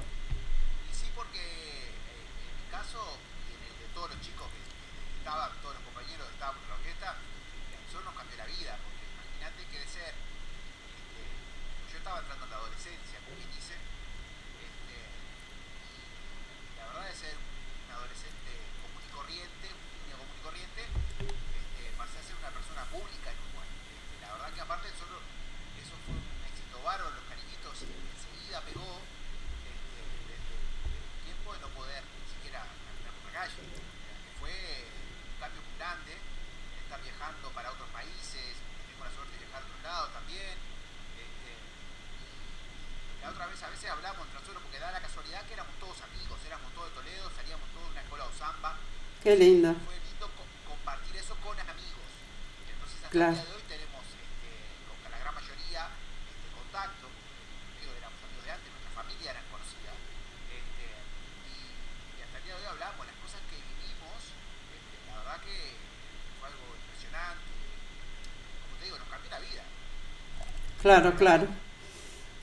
Y 0.88 0.94
sí, 0.94 1.06
porque 1.16 1.38
eh, 1.38 1.90
en 2.46 2.62
mi 2.62 2.70
caso, 2.70 3.18
y 3.50 3.54
en 3.58 3.62
el 3.66 3.74
de 3.74 3.90
todos 3.92 4.10
los 4.14 4.20
chicos 4.22 4.46
que, 4.46 4.62
que 4.62 5.18
estaban, 5.18 5.50
todos 5.60 5.74
los 5.74 5.82
compañeros 5.82 6.30
que 6.30 6.34
estaban 6.38 6.54
en 6.62 6.68
la 6.70 6.74
orquesta, 6.78 7.10
a 7.10 7.18
nosotros 7.82 8.04
nos 8.06 8.14
cambió 8.14 8.36
la 8.38 8.46
vida, 8.46 8.78
porque 8.86 9.02
imagínate 9.02 9.66
que 9.66 9.82
de 9.82 9.88
ser, 9.90 10.14
este, 10.14 11.26
yo 11.90 11.98
estaba 11.98 12.22
entrando 12.22 12.46
en 12.46 12.50
la 12.54 12.58
adolescencia, 12.62 13.18
como 13.26 13.34
quien 13.34 13.50
dice, 13.50 13.74
este, 14.62 14.94
y 15.02 16.78
la 16.78 16.86
verdad 16.86 17.10
de 17.10 17.18
ser 17.18 17.34
un 17.34 17.90
adolescente 17.98 18.50
común 18.78 19.02
y 19.02 19.10
corriente, 19.10 19.74
un 19.74 19.90
niño 20.06 20.22
común 20.22 20.38
y 20.38 20.42
corriente, 20.46 20.86
este, 20.86 21.82
pasé 21.98 22.14
a 22.14 22.22
ser 22.22 22.38
una 22.38 22.54
persona 22.54 22.86
pública 22.94 23.34
en 23.34 23.42
Uruguay. 23.42 23.66
Este, 23.90 24.22
la 24.22 24.38
verdad 24.38 24.54
que 24.54 24.62
aparte 24.62 24.86
nosotros, 24.86 25.18
eso 25.82 25.98
fue 26.06 26.14
un 26.14 26.22
éxito 26.46 26.78
bárbaro, 26.84 27.10
los 27.10 27.26
cariñitos 27.26 27.74
enseguida 27.82 28.62
pegó, 28.62 29.02
este, 29.66 29.98
desde 30.30 30.54
el 30.54 31.24
tiempo 31.26 31.52
de 31.52 31.58
no 31.64 31.68
poder 31.74 32.04
ni 32.04 32.26
siquiera 32.28 32.62
caminar 32.62 33.12
por 33.18 33.24
la 33.26 33.32
calle. 33.42 33.58
O 33.58 33.66
sea, 33.72 34.14
que 34.22 34.30
fue 34.38 34.52
un 34.52 35.36
cambio 35.40 35.60
muy 35.64 35.74
grande, 35.80 36.12
estar 36.14 37.00
viajando 37.02 37.46
para 37.50 37.72
otros 37.72 37.88
países, 37.90 38.54
tengo 38.86 39.02
la 39.02 39.12
suerte 39.12 39.34
de 39.34 39.40
viajar 39.42 39.60
a 39.62 39.66
otros 39.66 39.82
lados 39.82 40.08
también. 40.12 40.54
Este, 41.18 41.50
y 41.58 43.24
la 43.24 43.32
otra 43.32 43.48
vez 43.48 43.58
a 43.62 43.72
veces 43.72 43.88
hablamos 43.88 44.22
entre 44.22 44.38
nosotros 44.38 44.62
porque 44.62 44.78
da 44.78 44.92
la 44.92 45.02
casualidad 45.02 45.42
que 45.48 45.54
éramos 45.58 45.74
todos 45.80 45.98
amigos, 46.06 46.38
éramos 46.46 46.70
todos 46.76 46.92
de 46.92 46.94
Toledo, 47.02 47.26
salíamos 47.34 47.66
todos 47.72 47.88
de 47.88 47.92
una 47.98 48.04
escuela 48.04 48.28
de 48.28 48.36
Zamba. 48.36 48.72
Qué 49.32 49.38
lindo. 49.40 49.72
Fue 49.88 49.96
lindo 49.96 50.28
co- 50.36 50.44
compartir 50.76 51.16
eso 51.16 51.32
con 51.40 51.56
amigos. 51.56 52.04
Entonces 52.68 53.00
hasta 53.00 53.08
Claro. 53.08 53.32
el 53.32 53.40
día 53.40 53.48
de 53.48 53.56
hoy 53.56 53.64
tenemos 53.64 54.04
este, 54.12 54.50
con 54.92 55.08
la 55.08 55.16
gran 55.24 55.32
mayoría 55.32 55.82
este, 55.88 56.46
contacto. 56.52 57.08
Digo, 57.80 57.92
éramos 57.96 58.20
amigos 58.28 58.44
de 58.44 58.50
antes, 58.52 58.68
nuestra 58.76 58.92
familia 58.92 59.28
eran 59.32 59.46
conocidas. 59.48 59.96
Este, 60.52 60.84
y, 61.48 61.52
y 61.64 62.18
hasta 62.20 62.36
el 62.36 62.44
día 62.44 62.52
de 62.52 62.60
hoy 62.60 62.68
hablamos 62.76 63.00
las 63.08 63.16
cosas 63.24 63.40
que 63.48 63.56
vivimos. 63.56 64.20
este, 64.20 64.94
la 65.08 65.14
verdad 65.16 65.38
que 65.48 65.56
fue 66.36 66.44
algo 66.52 66.64
impresionante. 66.76 67.48
Como 67.48 68.72
te 68.76 68.84
digo, 68.84 68.96
nos 69.00 69.08
cambió 69.08 69.30
la 69.32 69.40
vida. 69.48 69.64
Claro, 70.84 71.08
claro. 71.16 71.46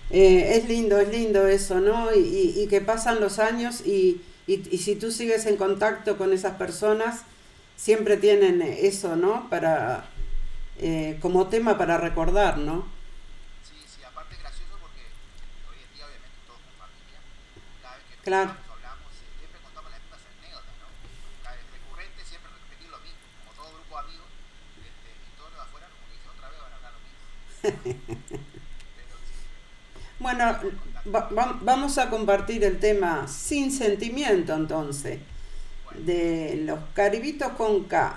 Eh, 0.09 0.57
es 0.57 0.65
lindo, 0.65 0.97
es 0.97 1.09
lindo 1.13 1.45
eso, 1.45 1.77
¿no? 1.85 2.09
Y, 2.17 2.25
y- 2.25 2.53
y 2.57 2.67
que 2.67 2.81
pasan 2.81 3.21
los 3.21 3.37
años 3.37 3.85
y, 3.85 4.25
y- 4.53 4.67
y 4.71 4.77
si 4.79 4.95
tú 4.95 5.11
sigues 5.11 5.45
en 5.45 5.57
contacto 5.57 6.17
con 6.17 6.33
esas 6.33 6.55
personas, 6.55 7.21
siempre 7.77 8.17
tienen 8.17 8.61
eso, 8.61 9.15
¿no? 9.15 9.49
Para, 9.49 10.05
eh, 10.79 11.17
como 11.21 11.47
tema 11.47 11.77
para 11.77 11.97
recordar, 11.97 12.57
¿no? 12.57 12.85
Sí, 13.63 13.75
sí, 13.85 14.03
aparte 14.03 14.35
es 14.35 14.41
gracioso 14.41 14.73
porque 14.81 15.01
hoy 15.69 15.77
en 15.85 15.91
día 15.95 16.05
obviamente 16.07 16.37
todos 16.47 16.59
con 16.65 16.73
familia. 16.81 17.19
Cada 17.81 17.95
vez 17.97 18.05
que 18.09 18.15
Claro. 18.25 18.53
nos 18.57 18.69
hablamos, 18.73 19.11
eh, 19.21 19.29
siempre 19.37 19.59
contamos 19.61 19.91
las 19.91 20.01
mismas 20.01 20.21
anécdotas, 20.33 20.75
¿no? 20.81 20.87
Cada 21.43 21.55
vez 21.55 21.65
recurrente 21.69 22.19
siempre 22.25 22.49
repetir 22.49 22.89
lo 22.89 22.99
mismo, 23.05 23.21
como 23.37 23.51
todo 23.53 23.69
grupo 23.77 23.93
de 23.95 24.01
amigos, 24.01 24.29
este, 24.81 25.09
y 25.13 25.29
todos 25.37 25.49
los 25.53 25.59
de 25.61 25.65
afuera 25.69 25.87
como 25.93 26.03
que 26.09 26.15
otra 26.25 26.47
vez 26.49 26.57
van 26.57 26.73
a 26.73 26.77
hablar 26.81 26.93
lo 26.97 27.01
mismo. 27.05 27.25
Pero 28.97 29.13
sí, 29.29 29.35
Bueno, 30.19 30.43
va- 31.29 31.45
va- 31.45 31.59
vamos 31.61 31.97
a 31.97 32.09
compartir 32.09 32.63
el 32.63 32.79
tema 32.79 33.27
sin 33.27 33.71
sentimiento 33.71 34.53
entonces, 34.53 35.19
de 36.05 36.61
los 36.65 36.79
caribitos 36.93 37.49
con 37.53 37.83
K. 37.85 38.08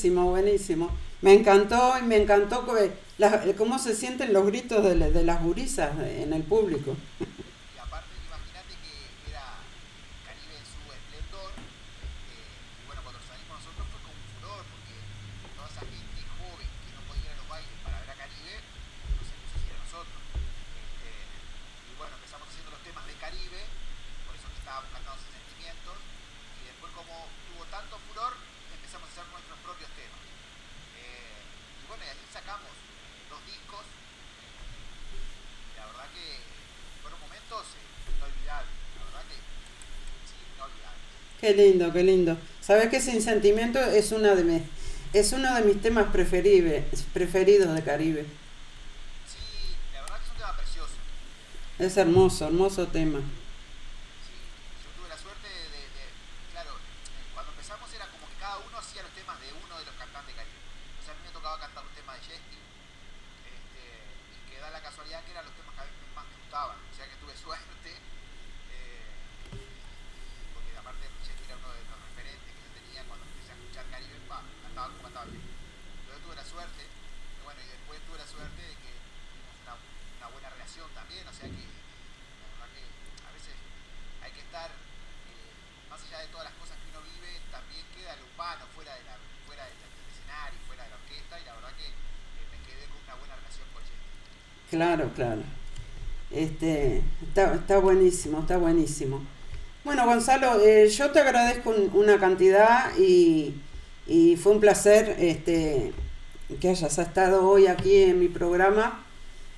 buenísimo, 0.00 0.30
buenísimo. 0.30 0.90
Me 1.20 1.34
encantó 1.34 1.92
y 1.98 2.02
me 2.02 2.16
encantó 2.16 2.66
cómo 3.58 3.78
se 3.78 3.94
sienten 3.94 4.32
los 4.32 4.46
gritos 4.46 4.82
de 4.82 5.24
las 5.24 5.42
gurisas 5.42 5.92
en 6.00 6.32
el 6.32 6.42
público. 6.42 6.96
Y 7.20 7.78
aparte, 7.78 8.08
imagínate 8.24 8.72
que 8.80 9.28
era 9.28 9.60
Caribe 10.24 10.56
en 10.56 10.64
su 10.64 10.80
esplendor. 10.88 11.52
este, 12.00 12.32
y 12.32 12.88
bueno, 12.88 13.04
cuando 13.04 13.20
salimos 13.28 13.60
nosotros 13.60 13.84
fue 13.92 14.00
como 14.00 14.16
un 14.16 14.24
furor, 14.40 14.64
porque 14.72 14.96
toda 15.52 15.68
esa 15.68 15.84
gente 15.84 16.20
joven 16.40 16.64
que 16.64 16.90
no 16.96 17.02
podía 17.04 17.28
ir 17.28 17.36
a 17.36 17.40
los 17.44 17.48
bailes 17.52 17.76
para 17.84 18.00
ver 18.00 18.08
a 18.08 18.16
Caribe, 18.16 18.56
no 18.56 19.20
se 19.20 19.36
puso 19.36 19.52
a 19.52 19.64
ir 19.68 19.72
a 19.76 19.84
nosotros. 19.84 20.20
Este, 20.80 21.12
y 21.12 21.92
bueno, 22.00 22.16
empezamos 22.16 22.48
haciendo 22.48 22.72
los 22.72 22.80
temas 22.88 23.04
de 23.04 23.20
Caribe, 23.20 23.60
por 24.24 24.32
eso 24.32 24.48
que 24.48 24.64
estábamos 24.64 24.88
cantando 24.96 25.20
sus 25.20 25.28
sentimientos. 25.28 25.96
Y 26.56 26.72
después, 26.72 26.88
como 26.96 27.28
tuvo 27.52 27.68
tanto 27.68 28.00
furor, 28.08 28.32
empezamos 28.72 29.04
a 29.04 29.12
hacer 29.12 29.28
nuestros 29.28 29.60
propios 29.60 29.92
temas. 29.92 30.24
Eh, 30.96 31.84
y 31.84 31.84
bueno, 31.86 32.02
y 32.04 32.10
eh, 32.66 33.28
dos 33.30 33.40
discos. 33.46 33.84
La 35.76 35.86
verdad 35.86 36.06
que 36.14 36.40
fueron 37.02 37.20
momentos 37.20 37.62
eh, 37.76 38.12
inolvidables. 38.16 38.74
La 38.98 39.04
verdad 39.04 39.24
que 39.28 39.36
sí, 40.28 40.36
inolvidables. 40.56 41.02
Qué 41.40 41.50
lindo, 41.54 41.92
qué 41.92 42.02
lindo. 42.02 42.36
¿Sabes 42.60 42.88
que 42.88 43.00
Sin 43.00 43.22
Sentimiento 43.22 43.78
es 43.80 44.12
una 44.12 44.34
de 44.34 44.44
mis, 44.44 44.62
es 45.12 45.32
uno 45.32 45.54
de 45.54 45.62
mis 45.62 45.80
temas 45.82 46.06
preferibles, 46.12 46.84
preferidos 47.12 47.74
de 47.74 47.82
Caribe? 47.82 48.22
Sí, 49.26 49.74
la 49.92 50.02
verdad 50.02 50.18
que 50.18 50.24
es 50.24 50.30
un 50.30 50.36
tema 50.36 50.56
precioso. 50.56 50.94
Es 51.78 51.96
hermoso, 51.96 52.46
hermoso 52.46 52.86
tema. 52.88 53.18
Sí, 53.18 54.36
yo 54.84 54.90
tuve 55.00 55.08
la 55.08 55.16
suerte 55.18 55.48
de, 55.48 55.64
de- 55.74 55.90
de- 55.96 56.12
claro, 56.52 56.70
eh, 56.76 57.24
cuando 57.34 57.50
empezamos 57.52 57.90
era 57.94 58.06
como 58.06 58.28
que 58.28 58.36
cada 58.38 58.58
uno 58.58 58.78
hacía 58.78 59.02
los 59.02 59.10
temas 59.18 59.40
de 59.40 59.48
uno 59.50 59.78
de 59.80 59.84
los 59.86 59.94
cantantes 59.96 60.30
de 60.30 60.38
Caribe. 60.38 60.60
O 61.00 61.02
sea, 61.02 61.14
a 61.14 61.16
mí 61.16 61.22
me 61.26 61.32
tocaba 61.32 61.58
cantar 61.58 61.82
los 61.82 61.94
temas 61.96 62.14
de 62.20 62.22
Chesty, 62.28 62.58
este, 63.50 63.82
y 64.30 64.38
que 64.52 64.60
da 64.60 64.70
la 64.70 64.78
casualidad 64.84 65.24
que 65.24 65.32
eran 65.32 65.42
los 65.48 65.56
temas 65.58 65.74
que 65.74 65.80
a 65.82 65.90
mí 65.90 65.90
más 66.14 66.26
me 66.28 66.36
gustaban. 66.38 66.76
O 66.78 66.94
sea 66.94 67.08
que 67.08 67.16
tuve 67.18 67.34
suerte, 67.34 67.90
eh, 67.90 69.02
porque 70.54 70.70
aparte 70.76 71.08
Chesty 71.24 71.44
era 71.48 71.56
uno 71.58 71.70
de 71.74 71.82
los 71.88 71.98
referentes 72.12 72.44
que 72.52 72.60
yo 72.62 72.70
tenía 72.76 73.00
cuando 73.08 73.24
empecé 73.26 73.50
a 73.52 73.56
escuchar 73.58 73.84
Caribe, 73.90 74.18
pa, 74.28 74.44
cantaba 74.62 74.86
como 74.92 75.02
cantaba 75.08 75.26
Chesty. 75.32 75.48
Entonces 75.48 76.20
tuve 76.24 76.36
la 76.36 76.44
suerte, 76.46 76.82
y 76.84 77.40
bueno, 77.44 77.60
y 77.64 77.68
después 77.72 77.96
tuve 78.04 78.18
la 78.20 78.28
suerte 78.28 78.60
de 78.60 78.74
que 78.76 78.90
tuvimos 79.00 79.56
una, 79.64 79.74
una 79.80 80.28
buena 80.30 80.48
relación 80.50 80.88
también, 80.92 81.24
o 81.26 81.32
sea 81.34 81.48
que 81.48 81.64
la 81.64 82.46
verdad 82.50 82.68
que 82.74 82.84
a 83.24 83.30
veces 83.32 83.56
hay 84.22 84.32
que 84.36 84.42
estar, 84.44 84.68
eh, 84.70 85.50
más 85.88 86.00
allá 86.04 86.18
de 86.20 86.28
todas 86.34 86.46
las 86.50 86.56
cosas 86.60 86.76
que 86.80 86.86
uno 86.92 87.00
vive, 87.06 87.30
también 87.50 87.84
queda 87.96 88.16
lo 88.18 88.26
humano 88.30 88.64
fuera, 88.74 88.92
de 88.94 89.04
la, 89.06 89.16
fuera 89.46 89.64
del, 89.66 89.76
del 89.78 90.06
escenario, 90.10 90.58
fuera 90.66 90.82
de 90.84 90.90
la 90.90 90.98
orquesta, 91.00 91.34
y 91.40 91.44
la 91.46 91.54
verdad 91.54 91.72
que 91.78 91.86
eh, 91.88 92.46
me 92.50 92.58
quedé 92.66 92.84
con 92.90 93.00
una 93.06 93.14
buena 93.18 93.34
relación 93.38 93.66
con 93.72 93.82
Chesty. 93.86 94.08
Claro, 94.70 95.04
claro. 95.14 95.42
Este, 96.30 97.02
está, 97.26 97.54
está 97.54 97.78
está 98.14 98.56
buenísimo. 98.58 99.20
Bueno, 99.84 100.04
Gonzalo, 100.06 100.60
eh, 100.60 100.88
yo 100.88 101.10
te 101.10 101.20
agradezco 101.20 101.70
un- 101.70 101.90
una 101.94 102.18
cantidad 102.18 102.90
y, 102.98 103.54
y 104.06 104.36
fue 104.36 104.52
un 104.52 104.60
placer 104.60 105.16
este, 105.18 105.92
que 106.60 106.68
hayas 106.68 106.98
estado 106.98 107.48
hoy 107.48 107.66
aquí 107.66 108.02
en 108.02 108.20
mi 108.20 108.28
programa. 108.28 109.04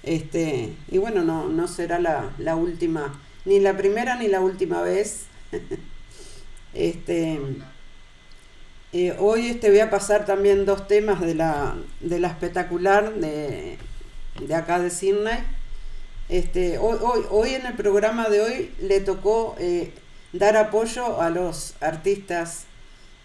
Este, 0.02 0.72
y 0.90 0.98
bueno, 0.98 1.22
no, 1.24 1.48
no 1.48 1.68
será 1.68 1.98
la, 2.00 2.30
la 2.38 2.56
última, 2.56 3.20
ni 3.44 3.60
la 3.60 3.76
primera 3.76 4.16
ni 4.16 4.28
la 4.28 4.40
última 4.40 4.82
vez. 4.82 5.26
este, 6.74 7.38
eh, 8.92 9.16
hoy 9.18 9.54
te 9.54 9.70
voy 9.70 9.80
a 9.80 9.90
pasar 9.90 10.26
también 10.26 10.66
dos 10.66 10.86
temas 10.86 11.20
de 11.20 11.34
la, 11.34 11.74
de 12.00 12.20
la 12.20 12.28
espectacular 12.28 13.14
de, 13.14 13.78
de 14.40 14.54
acá 14.54 14.78
de 14.80 14.90
Sydney. 14.90 15.38
Este, 16.32 16.78
hoy, 16.78 17.50
en 17.50 17.66
el 17.66 17.74
programa 17.74 18.30
de 18.30 18.40
hoy 18.40 18.70
le 18.80 19.00
tocó 19.00 19.54
eh, 19.58 19.92
dar 20.32 20.56
apoyo 20.56 21.20
a 21.20 21.28
los 21.28 21.74
artistas, 21.82 22.64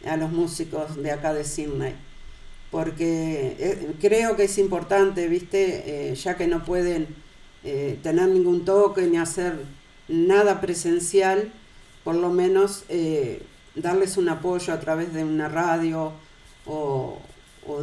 a 0.05 0.17
los 0.17 0.29
músicos 0.29 1.01
de 1.01 1.11
acá 1.11 1.33
de 1.33 1.45
Sydney, 1.45 1.93
porque 2.69 3.55
eh, 3.59 3.93
creo 4.01 4.35
que 4.35 4.43
es 4.43 4.57
importante, 4.57 5.29
viste, 5.29 6.09
Eh, 6.09 6.15
ya 6.15 6.35
que 6.35 6.47
no 6.47 6.65
pueden 6.65 7.07
tener 8.03 8.27
ningún 8.27 8.65
toque 8.65 9.03
ni 9.07 9.17
hacer 9.17 9.53
nada 10.09 10.59
presencial, 10.59 11.53
por 12.03 12.15
lo 12.15 12.29
menos 12.29 12.83
darles 13.75 14.17
un 14.17 14.27
apoyo 14.27 14.73
a 14.73 14.79
través 14.81 15.13
de 15.13 15.23
una 15.23 15.47
radio 15.47 16.11
o 16.65 17.21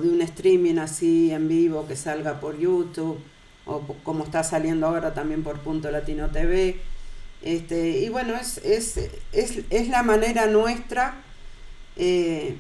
de 0.03 0.09
un 0.09 0.21
streaming 0.21 0.79
así 0.79 1.31
en 1.33 1.49
vivo 1.49 1.87
que 1.87 1.97
salga 1.97 2.41
por 2.41 2.59
YouTube 2.59 3.19
o 3.67 3.81
como 4.05 4.25
está 4.25 4.43
saliendo 4.45 4.87
ahora 4.87 5.15
también 5.15 5.43
por 5.43 5.61
Punto 5.61 5.91
Latino 5.91 6.31
TV. 6.31 6.81
Este, 7.43 7.99
y 7.99 8.09
bueno, 8.09 8.35
es, 8.37 8.59
es, 8.59 8.97
es, 9.33 9.59
es 9.71 9.89
la 9.89 10.03
manera 10.03 10.47
nuestra 10.47 11.15
eh, 11.97 12.57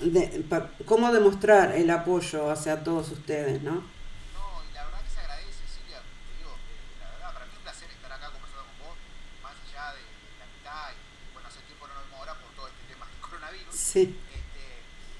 de 0.00 0.44
pa- 0.48 0.70
cómo 0.86 1.12
demostrar 1.12 1.72
el 1.72 1.90
apoyo 1.90 2.50
hacia 2.50 2.82
todos 2.82 3.10
ustedes, 3.10 3.62
¿no? 3.62 3.72
No, 3.74 4.62
y 4.70 4.72
la 4.74 4.84
verdad 4.84 5.00
que 5.04 5.10
se 5.10 5.20
agradece, 5.20 5.60
Silvia, 5.68 6.00
te 6.00 6.32
digo, 6.40 6.52
eh, 6.56 6.96
la 7.04 7.10
verdad, 7.12 7.32
para 7.34 7.44
mí 7.44 7.52
es 7.52 7.58
un 7.58 7.64
placer 7.64 7.90
estar 7.90 8.12
acá 8.12 8.30
conversando 8.32 8.64
con 8.64 8.76
vos, 8.88 8.96
más 9.44 9.52
allá 9.68 9.92
de, 9.92 10.00
de 10.00 10.36
la 10.40 10.46
mitad, 10.48 10.88
y 10.96 11.32
bueno, 11.36 11.48
hace 11.48 11.60
tiempo 11.68 11.84
no 11.86 11.92
nos 11.94 12.04
vemos 12.08 12.18
ahora 12.20 12.34
por 12.40 12.50
todo 12.56 12.66
este 12.72 12.84
tema 12.88 13.04
del 13.04 13.20
coronavirus. 13.20 13.74
Sí, 13.76 14.16
Este, 14.32 14.64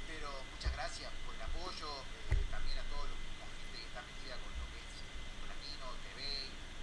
pero 0.08 0.32
muchas 0.56 0.72
gracias 0.72 1.12
por 1.28 1.36
el 1.36 1.42
apoyo, 1.44 1.88
eh, 2.32 2.40
también 2.48 2.80
a 2.80 2.84
toda 2.88 3.04
la 3.04 3.44
gente 3.52 3.76
que 3.76 3.84
está 3.92 4.00
metida 4.00 4.40
con 4.40 4.48
lo 4.56 4.64
que 4.72 4.80
es 4.80 4.88
Punto 4.96 5.44
Latino 5.52 5.84
TV, 6.08 6.20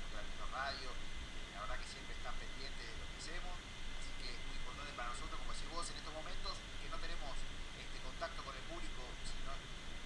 Punto 0.06 0.16
Latino 0.22 0.46
Radio, 0.54 0.90
la 0.94 1.60
verdad 1.66 1.78
que 1.82 1.90
siempre 1.90 2.14
están 2.14 2.38
pendientes 2.38 2.86
de 2.86 2.94
lo 3.02 3.06
que 3.10 3.18
hacemos, 3.26 3.56
así 3.98 4.12
que 4.22 4.28
es 4.38 4.40
muy 4.46 4.58
importante 4.62 4.94
para 4.94 5.10
nosotros, 5.10 5.38
como 5.42 5.50
decís 5.58 5.70
vos, 5.74 5.86
en 5.90 5.98
estos 5.98 6.14
momentos 6.14 6.54
que 6.78 6.88
no 6.94 6.98
tenemos 7.02 7.34
este 7.78 7.98
contacto 8.04 8.42
con 8.44 8.54
el 8.58 8.66
público, 8.68 9.02
sino 9.26 9.54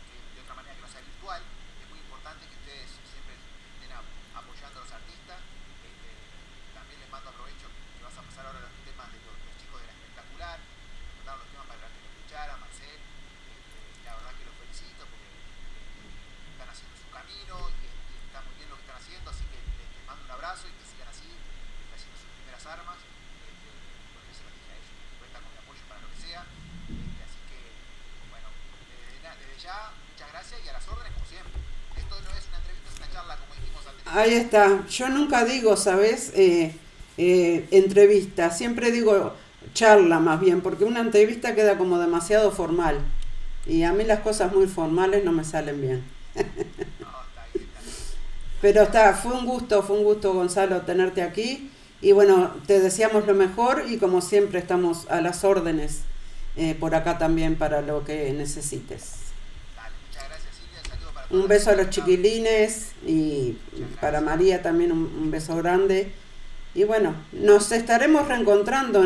que 0.07 0.15
de 0.35 0.39
otra 0.43 0.53
manera 0.59 0.75
que 0.77 0.83
no 0.85 0.91
sea 0.91 1.01
virtual, 1.01 1.41
es 1.41 1.87
muy 1.89 1.99
importante 2.03 2.45
que 2.45 2.55
ustedes 2.61 2.87
siempre 3.09 3.33
estén 3.39 3.91
a- 3.95 4.05
apoyando 4.37 4.75
a 4.79 4.83
los 4.85 4.91
artistas, 4.93 5.39
este, 5.81 6.09
también 6.77 6.99
les 7.01 7.09
mando 7.09 7.31
aprovecho 7.31 7.65
que 7.71 8.03
vas 8.05 8.15
a 8.19 8.23
pasar 8.27 8.43
ahora 8.45 8.61
los 8.69 8.75
temas 8.85 9.07
de 9.11 9.17
los, 9.25 9.33
los 9.33 9.55
chicos 9.57 9.77
de 9.81 9.87
la 9.89 9.95
espectacular, 9.97 10.57
que 10.61 11.13
mandaron 11.23 11.39
los 11.41 11.49
temas 11.51 11.65
para 11.71 11.79
que 11.79 11.99
lo 12.03 12.09
escucharan, 12.11 12.57
Marcel, 12.59 12.99
este, 12.99 13.77
la 14.05 14.11
verdad 14.19 14.33
que 14.35 14.45
los 14.47 14.55
felicito 14.61 15.01
porque 15.07 15.29
este, 15.31 16.01
están 16.51 16.67
haciendo 16.71 16.95
su 16.99 17.07
camino 17.11 17.55
y, 17.71 17.87
y 17.87 18.15
está 18.27 18.39
muy 18.43 18.53
bien 18.59 18.67
lo 18.69 18.75
que 18.77 18.83
están 18.85 18.99
haciendo, 18.99 19.27
así 19.31 19.43
que 19.47 19.57
les, 19.63 19.87
les 19.95 20.03
mando 20.05 20.21
un 20.27 20.33
abrazo 20.35 20.67
y 20.67 20.73
que 20.75 20.85
sigan 20.85 21.07
así, 21.07 21.27
que 21.31 21.81
están 21.87 21.95
haciendo 21.97 22.17
sus 22.19 22.31
primeras 22.35 22.63
armas, 22.67 22.99
este, 23.47 23.69
porque 24.11 24.31
se 24.35 24.43
los 24.43 24.51
dije 24.59 24.69
a 24.71 24.77
ellos, 24.79 24.93
cuentan 25.23 25.41
con 25.47 25.51
mi 25.55 25.59
apoyo 25.63 25.83
para 25.87 25.99
lo 26.03 26.09
que 26.11 26.19
sea, 26.19 26.41
este, 26.43 27.21
así 27.23 27.39
que 27.47 27.59
bueno, 28.33 28.47
desde, 28.89 29.17
na- 29.23 29.37
desde 29.39 29.57
ya, 29.61 29.77
muchas 30.09 30.27
gracias 30.31 30.57
y 30.61 30.67
a 30.69 30.73
las 30.75 30.85
órdenes 30.87 31.13
como 31.15 31.27
siempre. 31.27 31.53
Esto 31.97 32.15
no 32.23 32.31
es 32.35 32.43
una 32.47 32.57
entrevista, 32.63 32.87
es 32.91 32.97
una 32.97 33.09
charla 33.11 33.33
como 33.37 33.51
dijimos 33.55 33.83
antes. 33.87 34.03
Ahí 34.21 34.33
está. 34.33 34.85
Yo 34.87 35.09
nunca 35.09 35.45
digo, 35.45 35.75
¿sabes? 35.77 36.31
Eh, 36.35 36.73
eh, 37.17 37.67
entrevista, 37.71 38.51
siempre 38.51 38.91
digo 38.91 39.33
charla 39.73 40.19
más 40.19 40.39
bien, 40.39 40.61
porque 40.61 40.85
una 40.85 41.01
entrevista 41.01 41.55
queda 41.55 41.77
como 41.77 41.99
demasiado 41.99 42.51
formal. 42.51 42.99
Y 43.65 43.83
a 43.83 43.93
mí 43.93 44.03
las 44.03 44.21
cosas 44.21 44.53
muy 44.53 44.67
formales 44.67 45.23
no 45.23 45.31
me 45.31 45.43
salen 45.43 45.81
bien. 45.81 46.03
Pero 48.61 48.83
está, 48.83 49.13
fue 49.13 49.33
un 49.33 49.45
gusto, 49.45 49.83
fue 49.83 49.97
un 49.97 50.03
gusto 50.03 50.33
Gonzalo 50.33 50.81
tenerte 50.81 51.21
aquí. 51.21 51.69
Y 52.01 52.11
bueno, 52.13 52.55
te 52.65 52.79
deseamos 52.79 53.27
lo 53.27 53.33
mejor 53.33 53.85
y 53.87 53.97
como 53.97 54.21
siempre 54.21 54.59
estamos 54.59 55.07
a 55.09 55.21
las 55.21 55.43
órdenes 55.43 56.01
eh, 56.57 56.75
por 56.79 56.95
acá 56.95 57.17
también 57.17 57.55
para 57.55 57.81
lo 57.81 58.03
que 58.03 58.31
necesites. 58.33 59.13
Dale, 59.75 59.95
muchas 60.07 60.27
gracias 60.27 60.55
Silvia, 60.55 60.81
saludos 60.89 61.13
para 61.13 61.20
Un 61.31 61.47
beso 61.47 61.69
a 61.71 61.75
los 61.75 61.89
chiquilines 61.89 62.91
y 63.07 63.57
para 64.01 64.19
María 64.21 64.61
también 64.61 64.91
un, 64.91 64.99
un 65.05 65.31
beso 65.31 65.55
grande. 65.55 66.11
Y 66.73 66.83
bueno, 66.83 67.15
nos 67.31 67.71
estaremos 67.71 68.27
reencontrando 68.27 69.03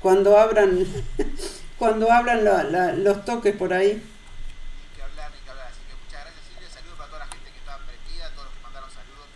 cuando 0.00 0.36
abran 0.38 0.86
cuando 1.78 2.10
abran 2.10 2.44
la- 2.44 2.64
la- 2.64 2.92
los 2.92 3.24
toques 3.24 3.54
por 3.54 3.72
ahí. 3.72 3.92
Ni 3.94 4.96
que 4.96 5.02
hablar, 5.02 5.30
ni 5.32 5.38
que 5.44 5.50
hablar. 5.50 5.68
Así 5.68 5.80
que 5.88 5.94
muchas 6.04 6.20
gracias 6.24 6.44
Silvia, 6.48 6.68
saludos 6.68 6.96
para 6.98 7.08
toda 7.10 7.18
la 7.20 7.26
gente 7.32 7.50
que 7.52 7.58
estaba 7.58 7.78
prendida, 7.86 8.30
todos 8.34 8.44
los 8.46 8.54
que 8.54 8.62
mandaron 8.62 8.90
saludos. 8.90 9.26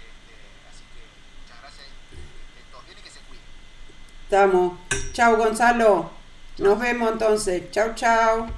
Este, 0.00 0.34
así 0.72 0.84
que 0.92 1.02
muchas 1.44 1.58
gracias, 1.60 1.86
que 2.08 2.16
estén 2.16 2.66
todos 2.72 2.84
bien 2.86 2.98
y 2.98 3.02
que 3.02 3.10
se 3.10 3.20
cuiden. 3.28 3.44
Estamos. 4.24 4.78
Chao 5.12 5.36
Gonzalo. 5.36 6.10
Nos 6.58 6.78
vemos 6.80 7.12
entonces. 7.12 7.70
Chao, 7.70 7.92
chao. 7.94 8.48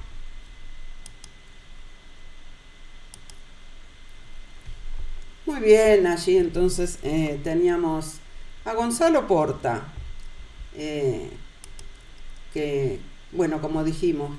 Muy 5.54 5.62
bien, 5.62 6.04
allí 6.08 6.36
entonces 6.36 6.98
eh, 7.04 7.38
teníamos 7.44 8.14
a 8.64 8.74
Gonzalo 8.74 9.28
Porta, 9.28 9.84
eh, 10.76 11.30
que, 12.52 12.98
bueno, 13.30 13.60
como 13.60 13.84
dijimos, 13.84 14.36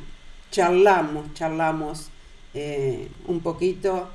charlamos, 0.52 1.34
charlamos 1.34 2.10
eh, 2.54 3.08
un 3.28 3.40
poquito 3.40 4.10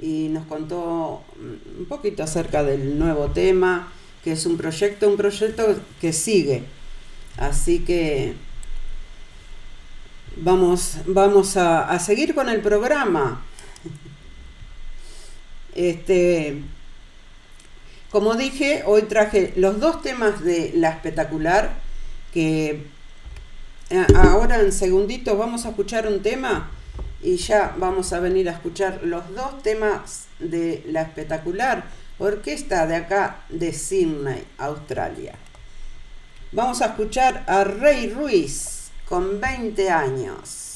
y 0.00 0.28
nos 0.28 0.46
contó 0.46 1.24
un 1.40 1.86
poquito 1.86 2.22
acerca 2.22 2.62
del 2.62 3.00
nuevo 3.00 3.32
tema, 3.32 3.92
que 4.22 4.30
es 4.32 4.46
un 4.46 4.56
proyecto, 4.56 5.08
un 5.08 5.16
proyecto 5.16 5.80
que 6.00 6.12
sigue. 6.12 6.62
Así 7.36 7.80
que 7.80 8.34
vamos, 10.36 10.98
vamos 11.04 11.56
a 11.56 11.98
seguir 11.98 12.32
con 12.32 12.48
el 12.48 12.60
programa. 12.60 13.42
Este, 15.78 16.60
como 18.10 18.34
dije, 18.34 18.82
hoy 18.84 19.02
traje 19.02 19.52
los 19.54 19.78
dos 19.78 20.02
temas 20.02 20.42
de 20.42 20.72
la 20.74 20.90
espectacular, 20.90 21.70
que 22.34 22.82
eh, 23.90 24.06
ahora 24.16 24.58
en 24.58 24.72
segunditos 24.72 25.38
vamos 25.38 25.66
a 25.66 25.68
escuchar 25.68 26.08
un 26.08 26.20
tema 26.20 26.68
y 27.22 27.36
ya 27.36 27.76
vamos 27.78 28.12
a 28.12 28.18
venir 28.18 28.48
a 28.48 28.52
escuchar 28.54 29.02
los 29.04 29.32
dos 29.36 29.62
temas 29.62 30.26
de 30.40 30.82
la 30.88 31.02
espectacular 31.02 31.84
orquesta 32.18 32.88
de 32.88 32.96
acá 32.96 33.44
de 33.48 33.72
Sydney, 33.72 34.42
Australia. 34.58 35.36
Vamos 36.50 36.82
a 36.82 36.86
escuchar 36.86 37.44
a 37.46 37.62
Rey 37.62 38.10
Ruiz 38.10 38.90
con 39.08 39.40
20 39.40 39.90
años. 39.90 40.67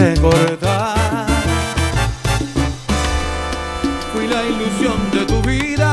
Recordar. 0.00 1.26
Fui 4.12 4.26
la 4.26 4.42
ilusión 4.44 4.98
de 5.12 5.26
tu 5.26 5.42
vida. 5.42 5.92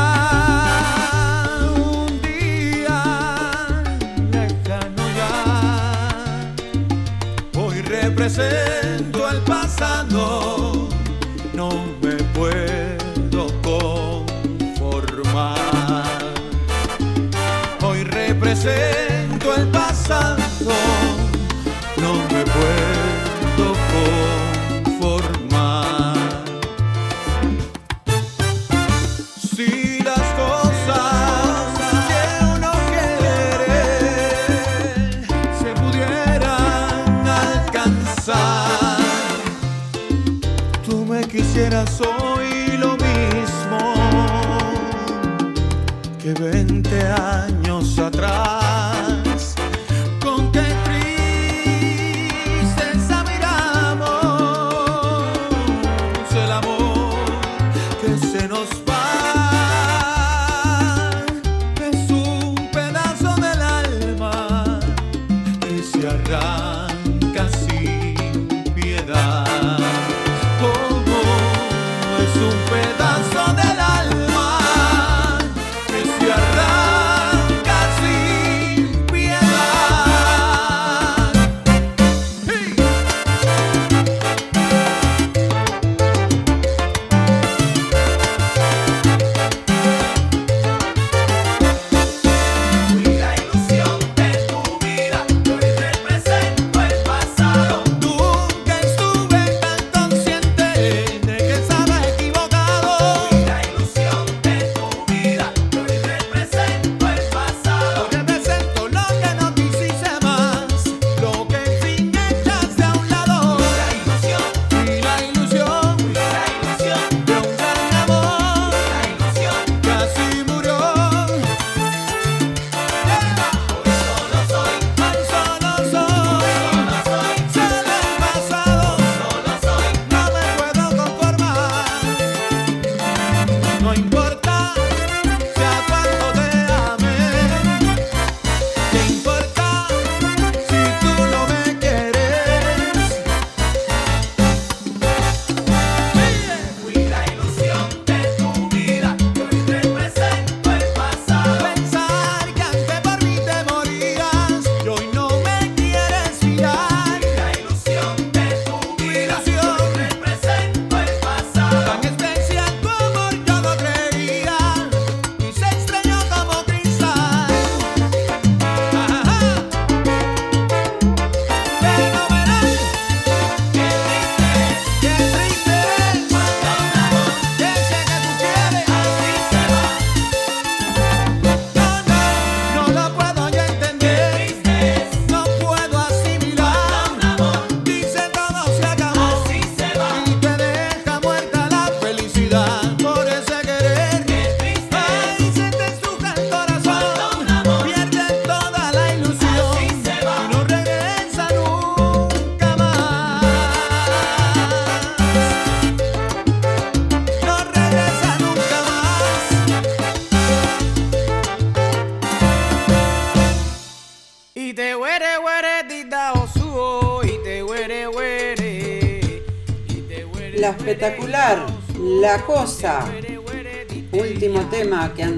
Un 1.76 2.22
día 2.22 3.01
lejano 4.32 5.03
ya. 5.20 5.34
Hoy 7.60 7.82
represento 7.82 9.30
el 9.30 9.39
pasado, 9.41 10.88
no 11.53 11.70
me 12.01 12.16
puedo 12.38 13.41
conformar. 13.62 15.58
Hoy 17.82 18.03
represento 18.03 19.07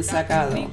sacado. 0.10 0.69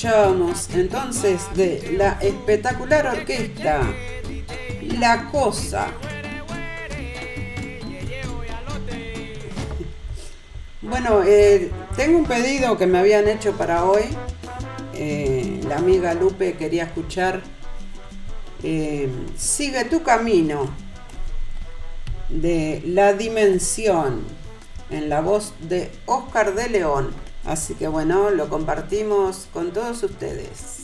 escuchábamos 0.00 0.70
entonces 0.70 1.42
de 1.54 1.94
la 1.98 2.12
espectacular 2.22 3.06
orquesta 3.06 3.82
La 4.98 5.28
Cosa. 5.30 5.88
Bueno, 10.80 11.22
eh, 11.22 11.70
tengo 11.96 12.16
un 12.16 12.24
pedido 12.24 12.78
que 12.78 12.86
me 12.86 12.98
habían 12.98 13.28
hecho 13.28 13.52
para 13.58 13.84
hoy. 13.84 14.04
Eh, 14.94 15.60
la 15.68 15.76
amiga 15.76 16.14
Lupe 16.14 16.54
quería 16.54 16.84
escuchar 16.84 17.42
eh, 18.62 19.06
Sigue 19.36 19.84
tu 19.84 20.02
camino 20.02 20.70
de 22.30 22.82
La 22.86 23.12
Dimensión 23.12 24.24
en 24.88 25.10
la 25.10 25.20
voz 25.20 25.52
de 25.60 25.90
Oscar 26.06 26.54
de 26.54 26.70
León. 26.70 27.29
Así 27.44 27.74
que 27.74 27.88
bueno, 27.88 28.30
lo 28.30 28.48
compartimos 28.48 29.48
con 29.52 29.72
todos 29.72 30.02
ustedes. 30.02 30.79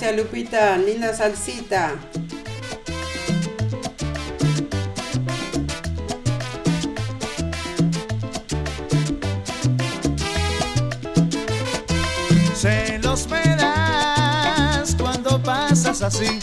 Gracias 0.00 0.16
Lupita, 0.16 0.76
linda 0.76 1.12
salsita. 1.12 1.96
Se 12.54 13.00
los 13.00 13.28
me 13.28 13.42
das 13.56 14.94
cuando 14.94 15.42
pasas 15.42 16.00
así, 16.02 16.38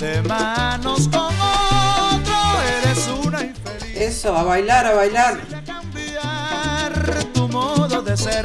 de 0.00 0.20
manos 0.22 1.06
con 1.06 1.20
otro, 1.20 2.62
eres 2.82 3.08
una 3.24 3.44
infeliz. 3.44 3.94
Eso, 3.94 4.36
a 4.36 4.42
bailar, 4.42 4.86
a 4.86 4.94
bailar. 4.94 5.38
cambiar 5.64 7.24
tu 7.32 7.46
modo 7.46 8.02
de 8.02 8.16
ser 8.16 8.44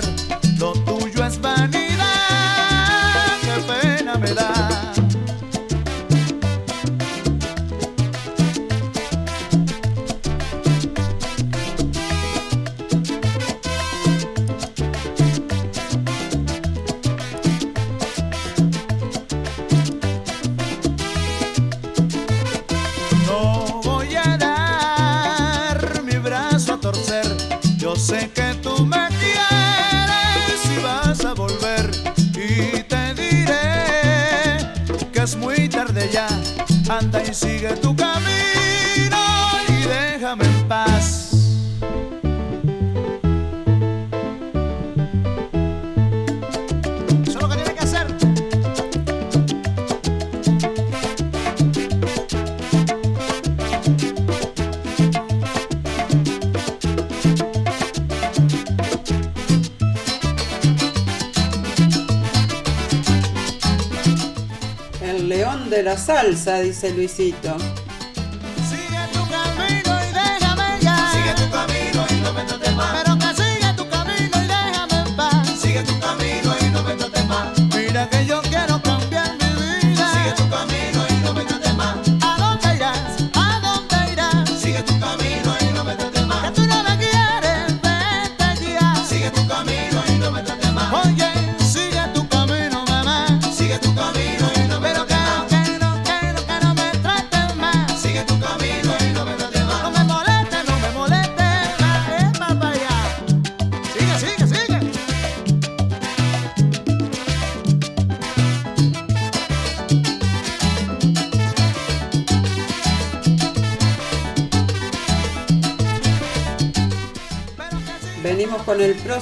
Anda 37.00 37.24
y 37.24 37.34
sigue 37.34 37.76
tu 37.82 37.96
camino 37.96 39.18
y 39.68 39.88
déjame 39.88 40.46
en 40.46 40.68
paz. 40.68 41.33
la 65.84 65.98
salsa, 65.98 66.60
dice 66.60 66.92
Luisito. 66.92 67.83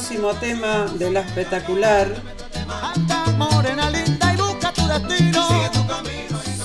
próximo 0.01 0.33
tema 0.33 0.87
del 0.97 1.15
espectacular. 1.15 2.07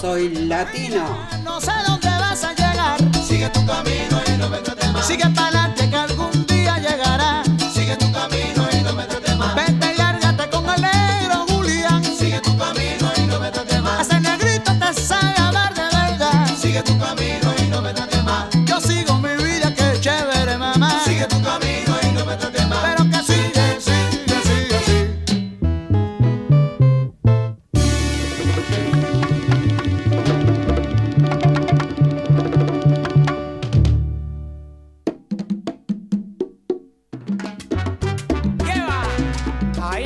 Soy 0.01 0.47
latino. 0.47 1.05
No 1.45 1.61
sé 1.61 1.73
dónde 1.87 2.09
vas 2.09 2.45
a 2.45 2.55
llegar. 2.55 2.99
Sigue 3.27 3.51
tu 3.51 3.67
camino. 3.67 4.16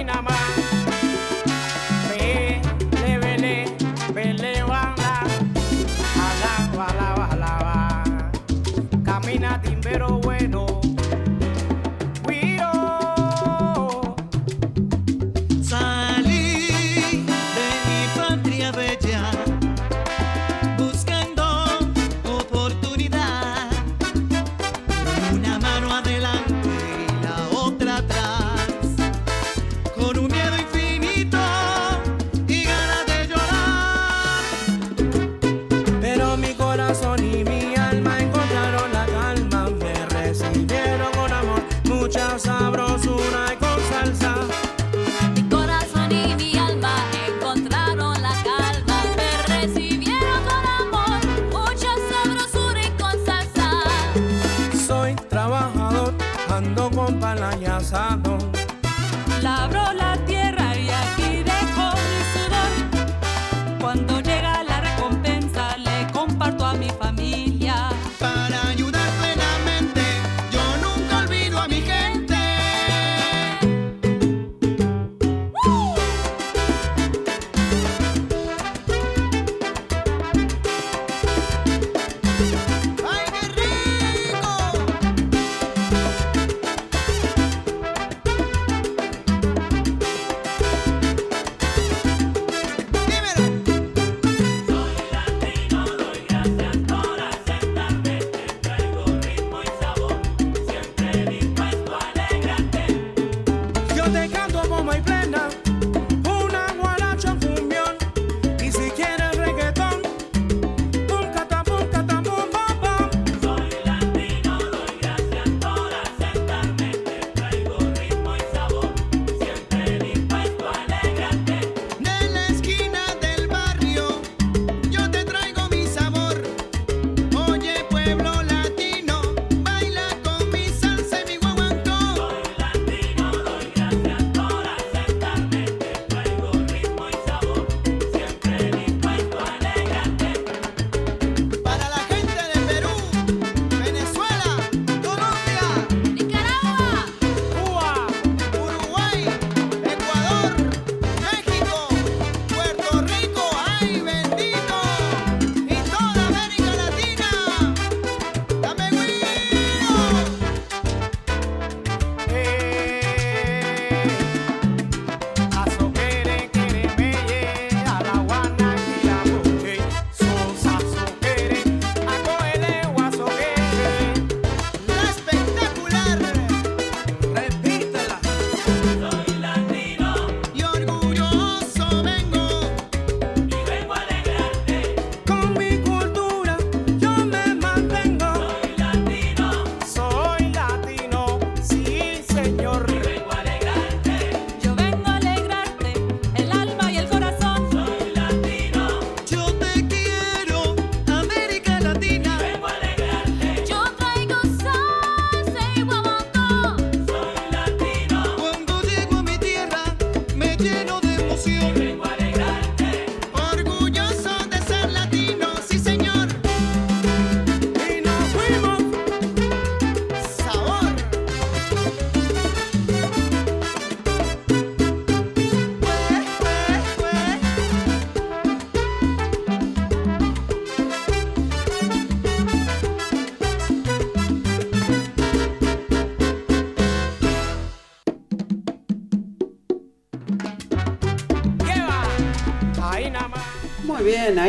Dynamite. 0.00 0.59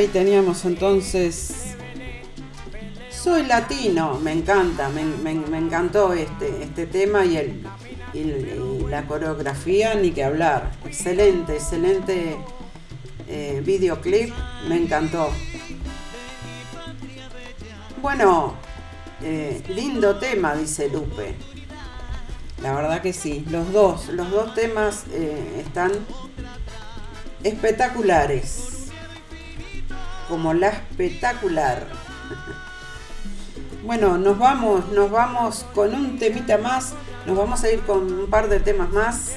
Ahí 0.02 0.08
teníamos 0.08 0.66
entonces. 0.66 1.76
Soy 3.12 3.44
latino, 3.46 4.20
me 4.20 4.32
encanta, 4.32 4.90
me, 4.90 5.04
me- 5.06 5.58
encantó 5.60 6.12
este, 6.14 6.64
este 6.64 6.88
tema 6.88 7.24
y 7.24 7.38
el- 7.38 7.64
y 8.14 8.88
la 8.90 9.06
coreografía, 9.06 9.94
ni 9.96 10.12
que 10.12 10.24
hablar. 10.24 10.72
Excelente, 10.86 11.54
excelente 11.56 12.36
eh, 13.28 13.62
videoclip, 13.64 14.34
me 14.68 14.78
encantó. 14.78 15.30
Bueno, 18.02 18.56
eh, 19.22 19.62
lindo 19.70 20.16
tema, 20.18 20.56
dice 20.56 20.90
Lupe. 20.90 21.36
La 22.64 22.74
verdad 22.74 23.02
que 23.02 23.14
sí, 23.14 23.46
los 23.50 23.72
dos, 23.72 24.08
los 24.10 24.30
dos 24.32 24.54
temas 24.56 25.04
eh, 25.12 25.62
están 25.66 25.92
espectaculares. 27.44 28.81
Como 30.32 30.54
la 30.54 30.70
espectacular. 30.70 31.86
Bueno, 33.84 34.18
nos 34.18 34.40
vamos, 34.40 34.90
nos 34.94 35.12
vamos 35.12 35.66
con 35.76 35.94
un 35.94 36.18
temita 36.18 36.58
más. 36.58 36.94
Nos 37.28 37.38
vamos 37.38 37.62
a 37.66 37.70
ir 37.70 37.82
con 37.82 38.10
un 38.10 38.30
par 38.30 38.48
de 38.48 38.62
temas 38.62 38.92
más. 38.92 39.34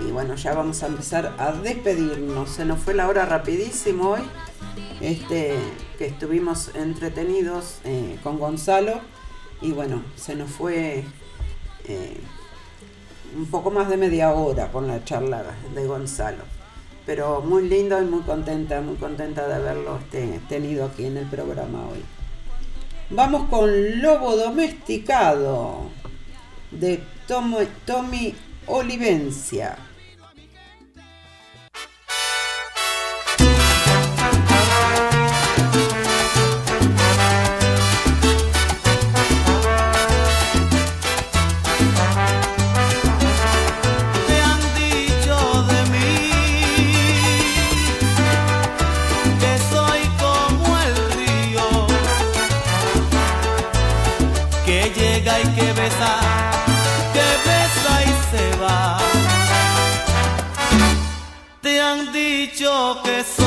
Y 0.00 0.10
bueno, 0.10 0.36
ya 0.36 0.54
vamos 0.54 0.82
a 0.82 0.86
empezar 0.86 1.34
a 1.36 1.52
despedirnos. 1.52 2.48
Se 2.48 2.64
nos 2.64 2.78
fue 2.78 2.94
la 2.94 3.06
hora 3.06 3.26
rapidísimo 3.26 4.12
hoy. 4.12 4.22
Este, 5.02 5.58
que 5.98 6.06
estuvimos 6.06 6.74
entretenidos 6.74 7.80
eh, 7.84 8.18
con 8.22 8.38
Gonzalo. 8.38 8.98
Y 9.60 9.72
bueno, 9.72 10.02
se 10.16 10.36
nos 10.36 10.50
fue 10.50 11.04
eh, 11.84 12.20
un 13.36 13.44
poco 13.44 13.70
más 13.70 13.90
de 13.90 13.98
media 13.98 14.30
hora 14.30 14.72
con 14.72 14.88
la 14.88 15.04
charla 15.04 15.44
de 15.74 15.86
Gonzalo. 15.86 16.59
Pero 17.10 17.40
muy 17.40 17.68
lindo 17.68 18.00
y 18.00 18.04
muy 18.04 18.20
contenta, 18.20 18.80
muy 18.80 18.94
contenta 18.94 19.48
de 19.48 19.54
haberlo 19.54 19.98
este, 19.98 20.40
tenido 20.48 20.84
aquí 20.84 21.06
en 21.06 21.16
el 21.16 21.26
programa 21.26 21.88
hoy. 21.88 21.98
Vamos 23.10 23.48
con 23.48 24.00
Lobo 24.00 24.36
Domesticado 24.36 25.90
de 26.70 27.02
Tommy 27.26 28.32
Olivencia. 28.68 29.76
Dicho 62.70 63.02
que 63.02 63.39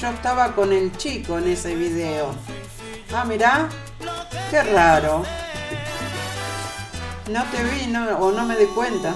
yo 0.00 0.08
estaba 0.10 0.52
con 0.52 0.72
el 0.72 0.96
chico 0.96 1.38
en 1.38 1.48
ese 1.48 1.74
video. 1.74 2.34
Ah, 3.12 3.24
mirá, 3.24 3.68
qué 4.50 4.62
raro. 4.62 5.24
No 7.30 7.44
te 7.44 7.64
vi 7.64 7.86
no, 7.88 8.18
o 8.18 8.30
no 8.32 8.44
me 8.44 8.56
di 8.56 8.66
cuenta. 8.66 9.14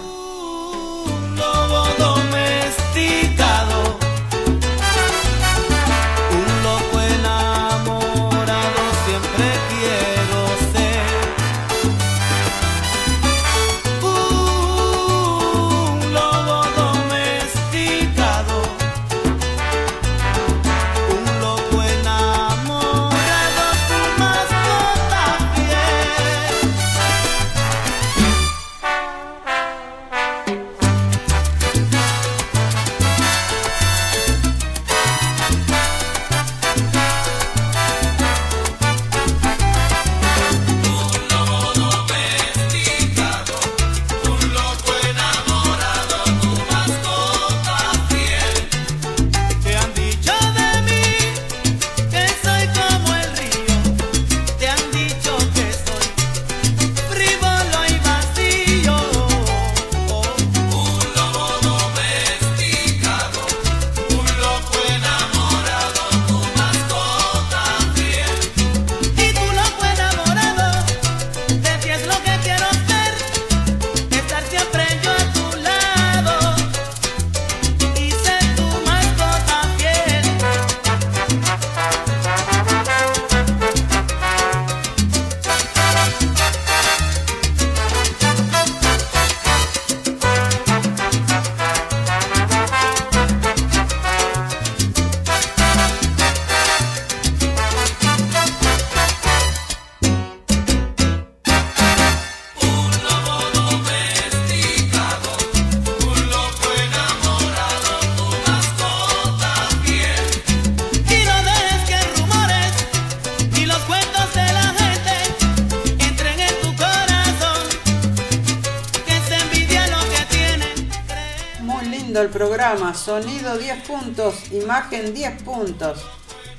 sonido 122.95 123.57
10 123.57 123.87
puntos, 123.87 124.53
imagen 124.53 125.15
10 125.15 125.43
puntos. 125.43 125.99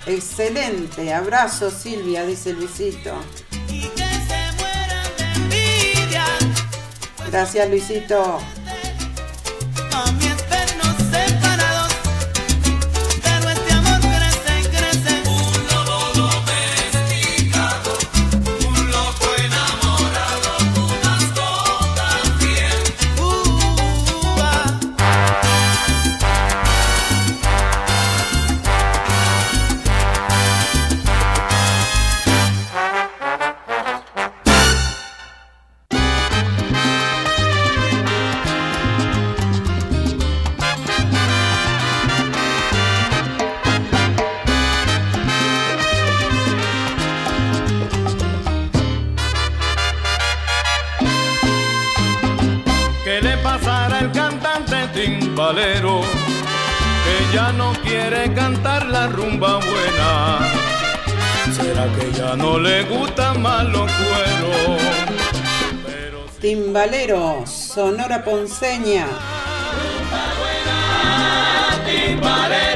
Excelente, 0.06 1.14
abrazo 1.14 1.72
Silvia, 1.72 2.26
dice 2.26 2.54
Luisito. 2.54 3.14
Gracias 7.30 7.70
Luisito. 7.70 8.40
le 53.24 53.38
pasará 53.38 54.00
al 54.00 54.12
cantante 54.12 54.88
timbalero 54.94 56.02
que 57.04 57.36
ya 57.36 57.54
no 57.54 57.72
quiere 57.82 58.34
cantar 58.34 58.86
la 58.88 59.08
rumba 59.08 59.60
buena? 59.60 60.52
¿Será 61.56 61.86
que 61.96 62.12
ya 62.12 62.36
no 62.36 62.60
le 62.60 62.84
gusta 62.84 63.34
más 63.36 63.64
los 63.66 63.90
cueros? 63.92 64.82
Timbalero, 66.42 67.46
Sonora 67.48 68.22
Ponceña. 68.22 69.08
Rumba 69.78 70.24
buena, 70.40 70.78
timbalero. 71.86 72.73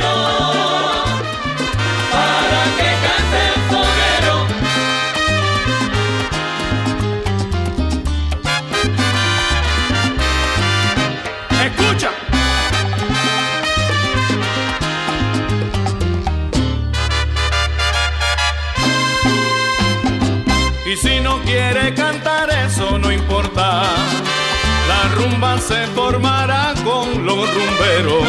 La 24.88 25.16
rumba 25.16 25.60
se 25.60 25.88
formará 25.88 26.74
con 26.84 27.26
los 27.26 27.48
rumberos. 27.54 28.28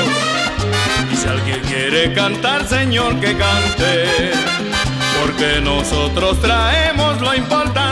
Y 1.12 1.16
si 1.16 1.28
alguien 1.28 1.60
quiere 1.62 2.12
cantar, 2.12 2.66
señor, 2.66 3.18
que 3.20 3.36
cante. 3.36 4.32
Porque 5.20 5.60
nosotros 5.60 6.40
traemos 6.40 7.20
lo 7.20 7.34
importante. 7.34 7.87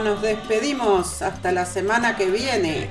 nos 0.00 0.22
despedimos. 0.22 1.22
Hasta 1.22 1.52
la 1.52 1.66
semana 1.66 2.16
que 2.16 2.30
viene. 2.30 2.90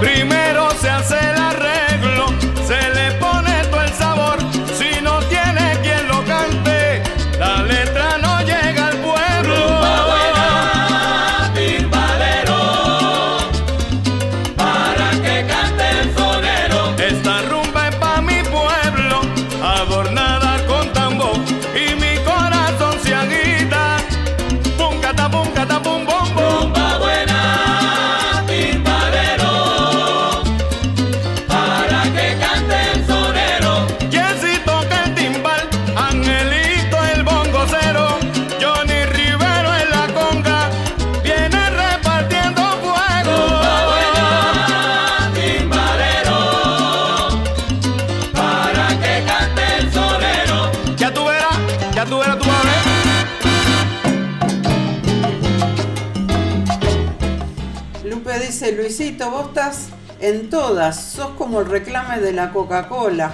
Primero 0.00 0.70
se 0.80 0.88
hace 0.88 1.18
el 1.18 1.36
arreglo, 1.36 2.26
se 2.66 2.94
le 2.94 3.12
pone 3.18 3.37
Luisito, 58.88 59.30
vos 59.30 59.48
estás 59.48 59.88
en 60.18 60.48
todas, 60.48 60.98
sos 60.98 61.32
como 61.32 61.60
el 61.60 61.66
reclame 61.66 62.20
de 62.20 62.32
la 62.32 62.50
Coca-Cola. 62.52 63.32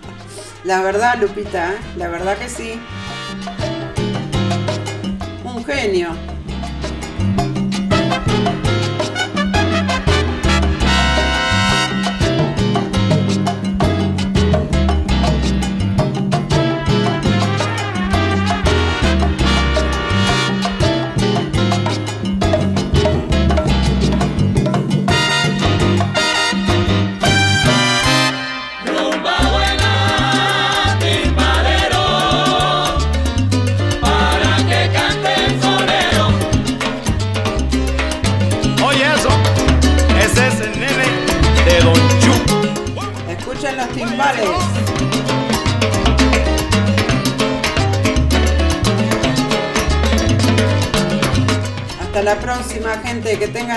la 0.64 0.80
verdad, 0.80 1.20
Lupita, 1.20 1.74
¿eh? 1.74 1.78
la 1.98 2.08
verdad 2.08 2.38
que 2.38 2.48
sí. 2.48 2.80
Un 5.44 5.62
genio. 5.62 6.37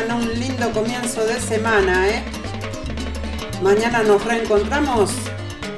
un 0.10 0.40
lindo 0.40 0.72
comienzo 0.72 1.24
de 1.26 1.40
semana, 1.40 2.10
¿eh? 2.10 2.24
Mañana 3.62 4.02
nos 4.02 4.24
reencontramos 4.26 5.12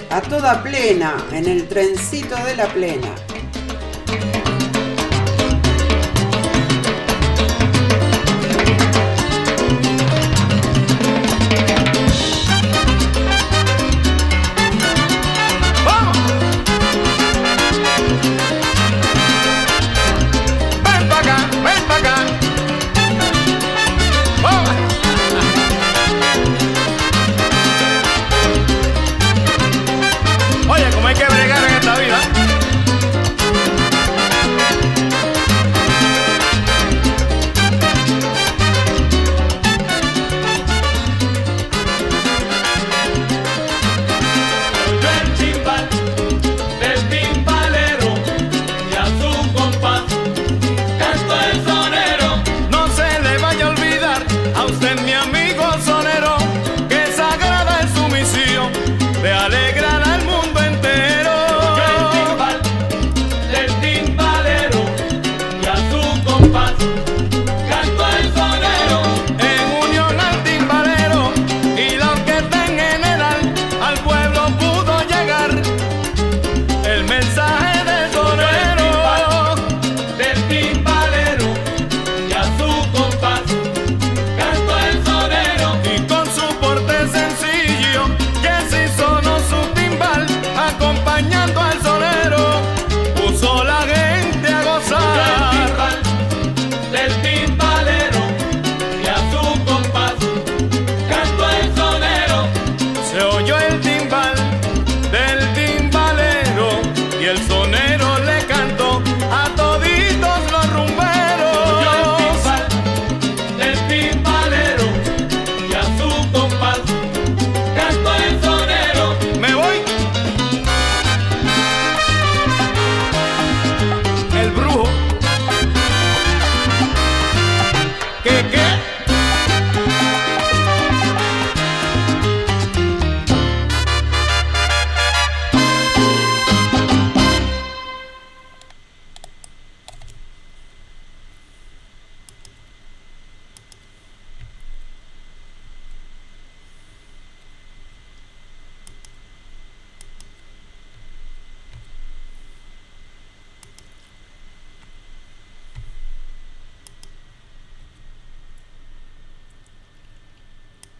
a 0.09 0.21
toda 0.21 0.63
plena, 0.63 1.15
en 1.31 1.47
el 1.47 1.67
trencito 1.67 2.35
de 2.45 2.55
la 2.55 2.67
plena. 2.67 3.13